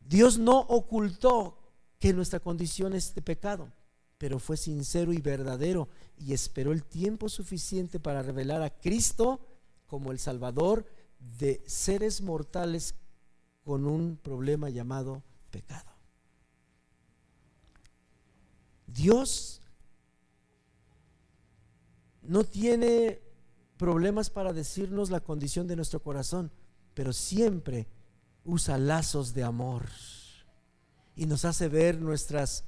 Dios 0.00 0.38
no 0.38 0.60
ocultó 0.60 1.58
que 1.98 2.12
nuestra 2.12 2.40
condición 2.40 2.94
es 2.94 3.14
de 3.14 3.22
pecado, 3.22 3.70
pero 4.18 4.40
fue 4.40 4.56
sincero 4.56 5.12
y 5.12 5.20
verdadero 5.20 5.88
y 6.18 6.32
esperó 6.32 6.72
el 6.72 6.84
tiempo 6.84 7.28
suficiente 7.28 8.00
para 8.00 8.22
revelar 8.22 8.62
a 8.62 8.70
Cristo 8.70 9.40
como 9.86 10.10
el 10.10 10.18
Salvador 10.18 10.84
de 11.38 11.62
seres 11.66 12.20
mortales 12.20 12.94
con 13.64 13.86
un 13.86 14.16
problema 14.16 14.70
llamado 14.70 15.22
pecado. 15.50 15.92
Dios 18.86 19.60
no 22.22 22.44
tiene 22.44 23.22
problemas 23.76 24.30
para 24.30 24.52
decirnos 24.52 25.10
la 25.10 25.20
condición 25.20 25.66
de 25.68 25.76
nuestro 25.76 26.02
corazón, 26.02 26.50
pero 26.94 27.12
siempre 27.12 27.86
usa 28.44 28.78
lazos 28.78 29.34
de 29.34 29.44
amor 29.44 29.86
y 31.14 31.26
nos 31.26 31.44
hace 31.44 31.68
ver 31.68 32.00
nuestros 32.00 32.64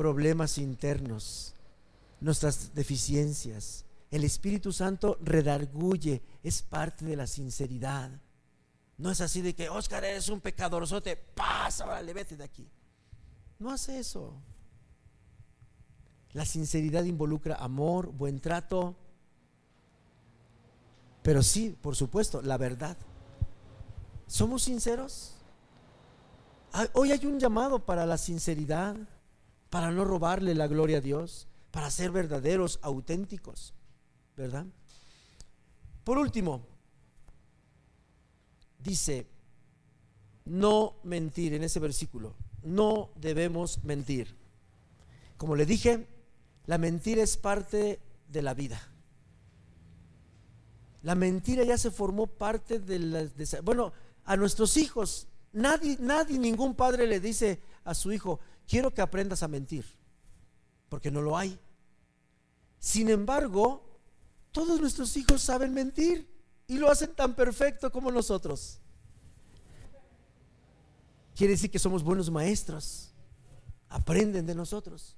problemas 0.00 0.56
internos, 0.56 1.52
nuestras 2.22 2.74
deficiencias. 2.74 3.84
El 4.10 4.24
Espíritu 4.24 4.72
Santo 4.72 5.18
redarguye, 5.20 6.22
es 6.42 6.62
parte 6.62 7.04
de 7.04 7.16
la 7.16 7.26
sinceridad. 7.26 8.10
No 8.96 9.10
es 9.10 9.20
así 9.20 9.42
de 9.42 9.54
que, 9.54 9.68
Oscar, 9.68 10.02
eres 10.02 10.30
un 10.30 10.40
pecadorzote, 10.40 11.16
pasa, 11.16 11.84
vale, 11.84 12.14
vete 12.14 12.34
de 12.34 12.44
aquí. 12.44 12.66
No 13.58 13.70
hace 13.70 13.98
eso. 13.98 14.32
La 16.32 16.46
sinceridad 16.46 17.04
involucra 17.04 17.56
amor, 17.56 18.10
buen 18.10 18.40
trato, 18.40 18.96
pero 21.22 21.42
sí, 21.42 21.76
por 21.78 21.94
supuesto, 21.94 22.40
la 22.40 22.56
verdad. 22.56 22.96
¿Somos 24.26 24.62
sinceros? 24.62 25.34
Hoy 26.94 27.12
hay 27.12 27.26
un 27.26 27.38
llamado 27.38 27.84
para 27.84 28.06
la 28.06 28.16
sinceridad, 28.16 28.96
para 29.70 29.92
no 29.92 30.04
robarle 30.04 30.54
la 30.54 30.66
gloria 30.66 30.98
a 30.98 31.00
Dios, 31.00 31.46
para 31.70 31.90
ser 31.90 32.10
verdaderos, 32.10 32.80
auténticos, 32.82 33.72
¿verdad? 34.36 34.66
Por 36.04 36.18
último, 36.18 36.66
dice, 38.80 39.26
no 40.44 40.96
mentir 41.04 41.54
en 41.54 41.62
ese 41.62 41.78
versículo, 41.78 42.34
no 42.62 43.10
debemos 43.14 43.82
mentir. 43.84 44.36
Como 45.36 45.54
le 45.54 45.66
dije, 45.66 46.08
la 46.66 46.78
mentira 46.78 47.22
es 47.22 47.36
parte 47.36 48.00
de 48.28 48.42
la 48.42 48.54
vida. 48.54 48.80
La 51.02 51.14
mentira 51.14 51.64
ya 51.64 51.78
se 51.78 51.90
formó 51.90 52.26
parte 52.26 52.78
de 52.78 52.98
la... 52.98 53.28
bueno, 53.62 53.92
a 54.24 54.36
nuestros 54.36 54.76
hijos, 54.76 55.28
nadie, 55.52 55.96
nadie, 56.00 56.38
ningún 56.38 56.74
padre 56.74 57.06
le 57.06 57.20
dice 57.20 57.60
a 57.84 57.94
su 57.94 58.12
hijo, 58.12 58.40
quiero 58.70 58.94
que 58.94 59.02
aprendas 59.02 59.42
a 59.42 59.48
mentir, 59.48 59.84
porque 60.88 61.10
no 61.10 61.20
lo 61.20 61.36
hay. 61.36 61.58
Sin 62.78 63.10
embargo, 63.10 63.82
todos 64.52 64.80
nuestros 64.80 65.16
hijos 65.16 65.42
saben 65.42 65.74
mentir 65.74 66.30
y 66.68 66.78
lo 66.78 66.88
hacen 66.88 67.12
tan 67.16 67.34
perfecto 67.34 67.90
como 67.90 68.12
nosotros. 68.12 68.78
Quiere 71.34 71.54
decir 71.54 71.68
que 71.68 71.80
somos 71.80 72.04
buenos 72.04 72.30
maestros, 72.30 73.10
aprenden 73.88 74.46
de 74.46 74.54
nosotros. 74.54 75.16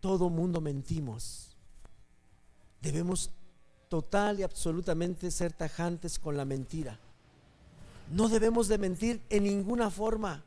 Todo 0.00 0.28
mundo 0.28 0.60
mentimos. 0.60 1.56
Debemos 2.82 3.30
total 3.88 4.40
y 4.40 4.42
absolutamente 4.42 5.30
ser 5.30 5.54
tajantes 5.54 6.18
con 6.18 6.36
la 6.36 6.44
mentira. 6.44 6.98
No 8.12 8.28
debemos 8.28 8.68
de 8.68 8.78
mentir 8.78 9.22
en 9.30 9.44
ninguna 9.44 9.90
forma, 9.90 10.44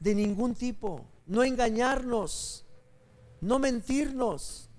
de 0.00 0.14
ningún 0.14 0.54
tipo, 0.54 1.06
no 1.26 1.42
engañarnos, 1.42 2.64
no 3.40 3.58
mentirnos. 3.58 4.70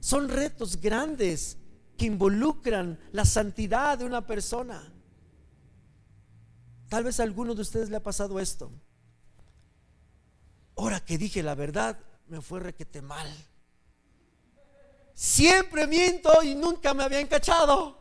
Son 0.00 0.28
retos 0.28 0.80
grandes 0.80 1.58
que 1.96 2.06
involucran 2.06 2.98
la 3.12 3.24
santidad 3.24 3.98
de 3.98 4.04
una 4.04 4.26
persona. 4.26 4.92
Tal 6.88 7.04
vez 7.04 7.20
a 7.20 7.24
alguno 7.24 7.54
de 7.54 7.62
ustedes 7.62 7.90
le 7.90 7.96
ha 7.96 8.02
pasado 8.02 8.40
esto. 8.40 8.70
Ahora 10.76 11.00
que 11.00 11.18
dije 11.18 11.42
la 11.42 11.54
verdad, 11.54 11.98
me 12.28 12.40
fue 12.40 12.60
requete 12.60 13.02
mal. 13.02 13.28
Siempre 15.12 15.86
miento 15.88 16.42
y 16.44 16.54
nunca 16.54 16.94
me 16.94 17.02
habían 17.02 17.26
cachado. 17.26 17.98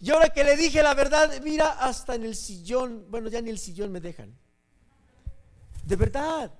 Y 0.00 0.10
ahora 0.10 0.30
que 0.30 0.42
le 0.44 0.56
dije 0.56 0.82
la 0.82 0.94
verdad, 0.94 1.40
mira, 1.42 1.72
hasta 1.72 2.14
en 2.14 2.24
el 2.24 2.34
sillón, 2.34 3.06
bueno, 3.10 3.28
ya 3.28 3.40
ni 3.40 3.50
el 3.50 3.58
sillón 3.58 3.92
me 3.92 4.00
dejan. 4.00 4.36
De 5.86 5.96
verdad, 5.96 6.52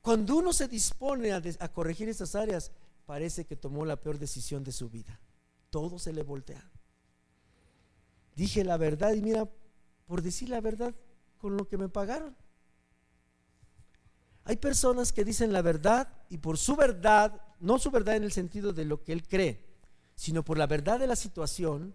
cuando 0.00 0.36
uno 0.36 0.52
se 0.52 0.66
dispone 0.66 1.32
a, 1.32 1.68
corregir 1.72 2.08
esas 2.08 2.34
áreas, 2.34 2.72
parece 3.04 3.44
que 3.44 3.56
tomó 3.56 3.84
la 3.84 3.96
peor 3.96 4.18
decisión 4.18 4.64
de 4.64 4.72
su 4.72 4.88
vida. 4.88 5.20
Todo 5.68 5.98
se 5.98 6.12
le 6.12 6.22
voltea. 6.22 6.70
Dije 8.34 8.64
la 8.64 8.78
verdad 8.78 9.12
y 9.12 9.20
mira, 9.20 9.48
por 10.06 10.22
decir 10.22 10.48
la 10.48 10.60
verdad, 10.60 10.94
con 11.36 11.56
lo 11.56 11.68
que 11.68 11.76
me 11.76 11.88
pagaron. 11.88 12.34
Hay 14.44 14.56
personas 14.56 15.12
que 15.12 15.24
dicen 15.24 15.52
la 15.52 15.62
verdad 15.62 16.08
y 16.30 16.38
por 16.38 16.56
su 16.56 16.74
verdad, 16.74 17.40
no 17.60 17.78
su 17.78 17.90
verdad 17.90 18.16
en 18.16 18.24
el 18.24 18.32
sentido 18.32 18.72
de 18.72 18.86
lo 18.86 19.04
que 19.04 19.12
él 19.12 19.28
cree, 19.28 19.66
sino 20.14 20.42
por 20.42 20.56
la 20.56 20.66
verdad 20.66 20.98
de 20.98 21.06
la 21.06 21.16
situación, 21.16 21.94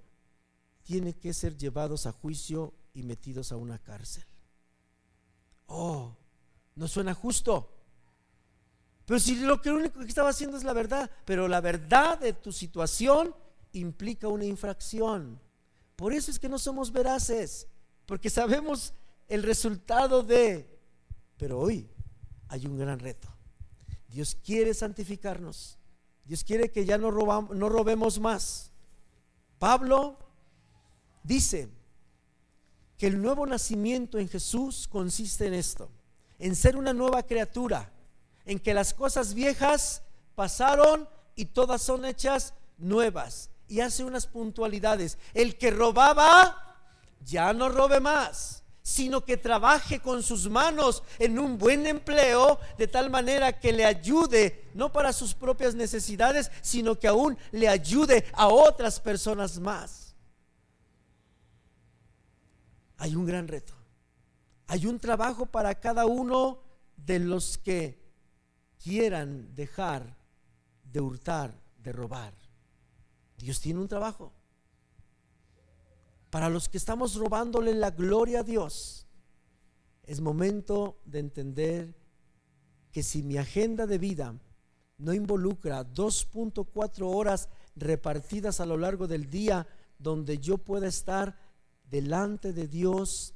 tienen 0.83 1.13
que 1.13 1.33
ser 1.33 1.57
llevados 1.57 2.05
a 2.05 2.11
juicio 2.11 2.73
y 2.93 3.01
metidos 3.01 3.51
a 3.51 3.57
una 3.57 3.79
cárcel. 3.79 4.23
Oh, 5.65 6.15
no 6.75 6.87
suena 6.87 7.13
justo. 7.13 7.71
Pero 9.05 9.19
si 9.19 9.35
lo 9.35 9.61
que 9.61 9.71
único 9.71 9.99
que 9.99 10.07
estaba 10.07 10.29
haciendo 10.29 10.57
es 10.57 10.63
la 10.63 10.73
verdad, 10.73 11.09
pero 11.25 11.47
la 11.47 11.61
verdad 11.61 12.19
de 12.19 12.33
tu 12.33 12.51
situación 12.51 13.35
implica 13.71 14.27
una 14.27 14.45
infracción. 14.45 15.39
Por 15.95 16.13
eso 16.13 16.31
es 16.31 16.39
que 16.39 16.49
no 16.49 16.59
somos 16.59 16.91
veraces, 16.91 17.67
porque 18.05 18.29
sabemos 18.29 18.93
el 19.27 19.43
resultado 19.43 20.23
de... 20.23 20.79
Pero 21.37 21.59
hoy 21.59 21.89
hay 22.47 22.65
un 22.65 22.77
gran 22.77 22.99
reto. 22.99 23.27
Dios 24.07 24.35
quiere 24.43 24.73
santificarnos. 24.73 25.77
Dios 26.23 26.43
quiere 26.43 26.71
que 26.71 26.85
ya 26.85 26.97
no, 26.97 27.11
robamos, 27.11 27.55
no 27.55 27.69
robemos 27.69 28.19
más. 28.19 28.71
Pablo 29.59 30.17
dice 31.23 31.69
que 32.97 33.07
el 33.07 33.21
nuevo 33.21 33.45
nacimiento 33.45 34.17
en 34.17 34.29
Jesús 34.29 34.87
consiste 34.87 35.47
en 35.47 35.53
esto, 35.53 35.89
en 36.39 36.55
ser 36.55 36.77
una 36.77 36.93
nueva 36.93 37.23
criatura, 37.23 37.91
en 38.45 38.59
que 38.59 38.73
las 38.73 38.93
cosas 38.93 39.33
viejas 39.33 40.01
pasaron 40.35 41.07
y 41.35 41.45
todas 41.45 41.81
son 41.81 42.05
hechas 42.05 42.53
nuevas. 42.77 43.49
Y 43.67 43.79
hace 43.79 44.03
unas 44.03 44.27
puntualidades. 44.27 45.17
El 45.33 45.57
que 45.57 45.71
robaba, 45.71 46.77
ya 47.21 47.51
no 47.53 47.69
robe 47.69 47.99
más 47.99 48.63
sino 48.85 49.25
que 49.25 49.35
trabaje 49.35 49.99
con 49.99 50.21
sus 50.21 50.47
manos 50.47 51.01
en 51.17 51.39
un 51.39 51.57
buen 51.57 51.87
empleo 51.87 52.59
de 52.77 52.87
tal 52.87 53.09
manera 53.09 53.59
que 53.59 53.73
le 53.73 53.83
ayude, 53.83 54.69
no 54.75 54.91
para 54.91 55.11
sus 55.11 55.33
propias 55.33 55.73
necesidades, 55.73 56.51
sino 56.61 56.99
que 56.99 57.07
aún 57.07 57.35
le 57.51 57.67
ayude 57.67 58.25
a 58.33 58.47
otras 58.47 58.99
personas 58.99 59.57
más. 59.57 60.15
Hay 62.97 63.15
un 63.15 63.25
gran 63.25 63.47
reto. 63.47 63.74
Hay 64.67 64.85
un 64.85 64.99
trabajo 64.99 65.45
para 65.45 65.75
cada 65.75 66.05
uno 66.05 66.59
de 66.97 67.19
los 67.19 67.57
que 67.57 67.99
quieran 68.83 69.53
dejar 69.55 70.15
de 70.83 71.01
hurtar, 71.01 71.53
de 71.77 71.91
robar. 71.91 72.33
Dios 73.37 73.59
tiene 73.59 73.79
un 73.79 73.87
trabajo 73.87 74.31
para 76.35 76.49
los 76.49 76.67
que 76.67 76.77
estamos 76.77 77.15
robándole 77.15 77.73
la 77.73 77.91
gloria 77.91 78.41
a 78.41 78.43
Dios, 78.43 79.07
es 80.03 80.19
momento 80.19 80.99
de 81.05 81.19
entender 81.19 81.95
que 82.91 83.03
si 83.03 83.23
mi 83.23 83.37
agenda 83.37 83.87
de 83.87 83.97
vida 83.97 84.37
no 84.97 85.13
involucra 85.13 85.85
2.4 85.85 87.03
horas 87.03 87.47
repartidas 87.77 88.59
a 88.59 88.65
lo 88.65 88.75
largo 88.75 89.07
del 89.07 89.29
día 89.29 89.65
donde 89.97 90.37
yo 90.37 90.57
pueda 90.57 90.87
estar 90.87 91.37
delante 91.89 92.51
de 92.51 92.67
Dios, 92.67 93.33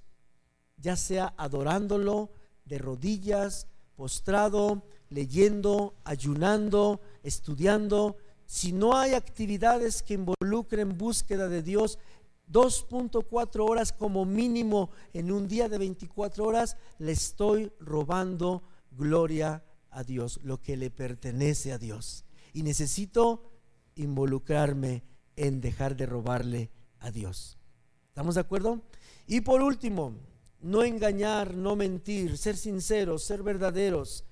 ya 0.81 0.95
sea 0.95 1.33
adorándolo 1.37 2.29
de 2.65 2.77
rodillas, 2.77 3.67
postrado, 3.95 4.83
leyendo, 5.09 5.95
ayunando, 6.03 7.01
estudiando, 7.23 8.17
si 8.45 8.71
no 8.71 8.97
hay 8.97 9.13
actividades 9.13 10.01
que 10.01 10.15
involucren 10.15 10.97
búsqueda 10.97 11.47
de 11.49 11.61
Dios, 11.61 11.99
2.4 12.51 13.69
horas 13.69 13.93
como 13.93 14.25
mínimo 14.25 14.89
en 15.13 15.31
un 15.31 15.47
día 15.47 15.69
de 15.69 15.77
24 15.77 16.45
horas, 16.45 16.77
le 16.97 17.11
estoy 17.11 17.71
robando 17.79 18.63
gloria 18.91 19.63
a 19.91 20.03
Dios, 20.03 20.39
lo 20.43 20.61
que 20.61 20.77
le 20.77 20.89
pertenece 20.89 21.71
a 21.71 21.77
Dios. 21.77 22.25
Y 22.53 22.63
necesito 22.63 23.51
involucrarme 23.95 25.03
en 25.35 25.61
dejar 25.61 25.95
de 25.95 26.05
robarle 26.07 26.71
a 26.99 27.11
Dios. 27.11 27.57
¿Estamos 28.07 28.35
de 28.35 28.41
acuerdo? 28.41 28.81
Y 29.27 29.41
por 29.41 29.61
último, 29.61 30.15
no 30.61 30.83
engañar, 30.83 31.55
no 31.55 31.75
mentir, 31.75 32.37
ser 32.37 32.57
sinceros, 32.57 33.23
ser 33.23 33.43
verdaderos, 33.43 34.25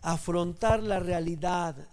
afrontar 0.00 0.82
la 0.82 0.98
realidad 0.98 1.88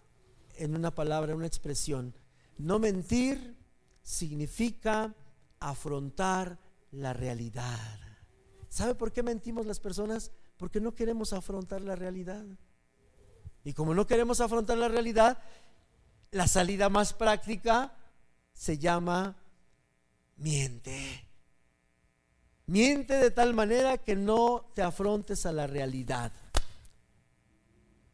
en 0.56 0.76
una 0.76 0.94
palabra, 0.94 1.36
una 1.36 1.48
expresión. 1.48 2.14
No 2.58 2.80
mentir 2.80 3.56
significa 4.02 5.16
afrontar 5.60 6.58
la 6.92 7.14
realidad. 7.14 8.00
¿Sabe 8.70 8.96
por 8.96 9.12
qué 9.12 9.24
mentimos 9.24 9.66
las 9.66 9.80
personas? 9.80 10.32
Porque 10.58 10.82
no 10.82 10.96
queremos 10.96 11.34
afrontar 11.34 11.82
la 11.82 11.96
realidad. 11.96 12.46
Y 13.64 13.74
como 13.74 13.94
no 13.94 14.08
queremos 14.08 14.42
afrontar 14.42 14.78
la 14.78 14.88
realidad, 14.88 15.40
la 16.32 16.48
salida 16.48 16.90
más 16.90 17.14
práctica 17.14 17.96
se 18.54 18.78
llama 18.78 19.38
miente. 20.38 21.29
Miente 22.70 23.16
de 23.16 23.32
tal 23.32 23.56
manera 23.56 23.98
que 23.98 24.16
no 24.16 24.70
te 24.76 24.84
afrontes 24.84 25.48
a 25.48 25.52
la 25.52 25.66
realidad. 25.66 26.32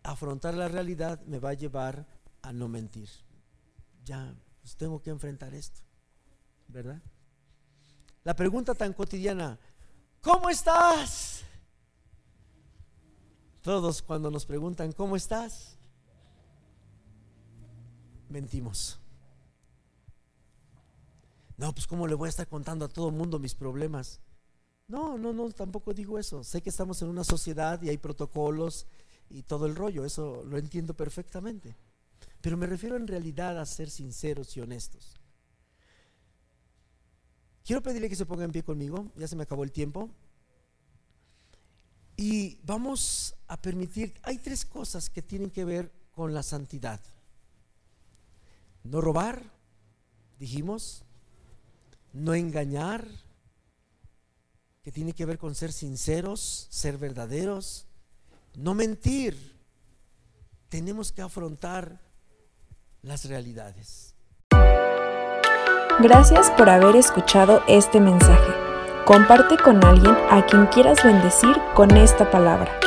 Afrontar 0.02 0.54
la 0.54 0.70
realidad 0.70 1.20
me 1.26 1.40
va 1.40 1.50
a 1.50 1.56
llevar 1.56 2.08
a 2.42 2.54
no 2.54 2.70
mentir. 2.70 3.10
Ya, 4.06 4.34
pues 4.62 4.78
tengo 4.78 5.02
que 5.02 5.10
enfrentar 5.10 5.54
esto, 5.54 5.82
¿verdad? 6.70 7.02
La 8.24 8.34
pregunta 8.34 8.74
tan 8.76 8.94
cotidiana, 8.94 9.60
¿cómo 10.22 10.50
estás? 10.50 11.44
Todos 13.62 14.02
cuando 14.02 14.32
nos 14.32 14.46
preguntan, 14.46 14.94
¿cómo 14.94 15.18
estás? 15.18 15.78
Mentimos. 18.30 19.02
No, 21.58 21.74
pues 21.74 21.86
¿cómo 21.88 22.08
le 22.08 22.16
voy 22.16 22.28
a 22.28 22.30
estar 22.30 22.48
contando 22.48 22.86
a 22.86 22.88
todo 22.88 23.10
el 23.10 23.16
mundo 23.16 23.38
mis 23.38 23.54
problemas? 23.54 24.22
No, 24.88 25.18
no, 25.18 25.34
no, 25.34 25.52
tampoco 25.52 25.94
digo 25.94 26.20
eso. 26.20 26.44
Sé 26.44 26.62
que 26.62 26.70
estamos 26.70 27.02
en 27.02 27.10
una 27.10 27.24
sociedad 27.24 27.82
y 27.82 27.90
hay 27.90 27.98
protocolos 27.98 28.86
y 29.30 29.44
todo 29.44 29.66
el 29.66 29.76
rollo, 29.76 30.06
eso 30.06 30.44
lo 30.46 30.58
entiendo 30.58 30.94
perfectamente. 30.94 31.76
Pero 32.42 32.58
me 32.58 32.68
refiero 32.68 32.96
en 32.96 33.08
realidad 33.08 33.60
a 33.60 33.66
ser 33.66 33.90
sinceros 33.90 34.56
y 34.56 34.62
honestos. 34.62 35.20
Quiero 37.66 37.82
pedirle 37.82 38.10
que 38.10 38.16
se 38.16 38.28
ponga 38.28 38.44
en 38.44 38.52
pie 38.52 38.64
conmigo, 38.64 39.12
ya 39.16 39.28
se 39.28 39.36
me 39.36 39.44
acabó 39.44 39.64
el 39.64 39.72
tiempo. 39.72 40.12
Y 42.16 42.60
vamos 42.64 43.36
a 43.48 43.60
permitir, 43.60 44.14
hay 44.22 44.38
tres 44.38 44.64
cosas 44.66 45.10
que 45.10 45.24
tienen 45.24 45.50
que 45.50 45.66
ver 45.66 45.92
con 46.12 46.34
la 46.34 46.44
santidad. 46.44 47.02
No 48.84 49.02
robar, 49.02 49.52
dijimos, 50.38 51.04
no 52.14 52.36
engañar, 52.36 53.08
que 54.86 54.92
tiene 54.92 55.14
que 55.14 55.26
ver 55.26 55.40
con 55.40 55.56
ser 55.56 55.74
sinceros, 55.74 56.68
ser 56.70 57.00
verdaderos, 57.00 57.88
no 58.54 58.76
mentir. 58.76 59.58
Tenemos 60.70 61.12
que 61.12 61.24
afrontar 61.24 62.00
las 63.02 63.26
realidades. 63.26 64.14
Gracias 66.04 66.52
por 66.52 66.70
haber 66.70 66.96
escuchado 66.98 67.64
este 67.68 68.00
mensaje. 68.00 68.54
Comparte 69.08 69.58
con 69.58 69.84
alguien 69.84 70.16
a 70.30 70.46
quien 70.46 70.68
quieras 70.68 71.04
bendecir 71.04 71.56
con 71.74 71.90
esta 71.98 72.30
palabra. 72.30 72.80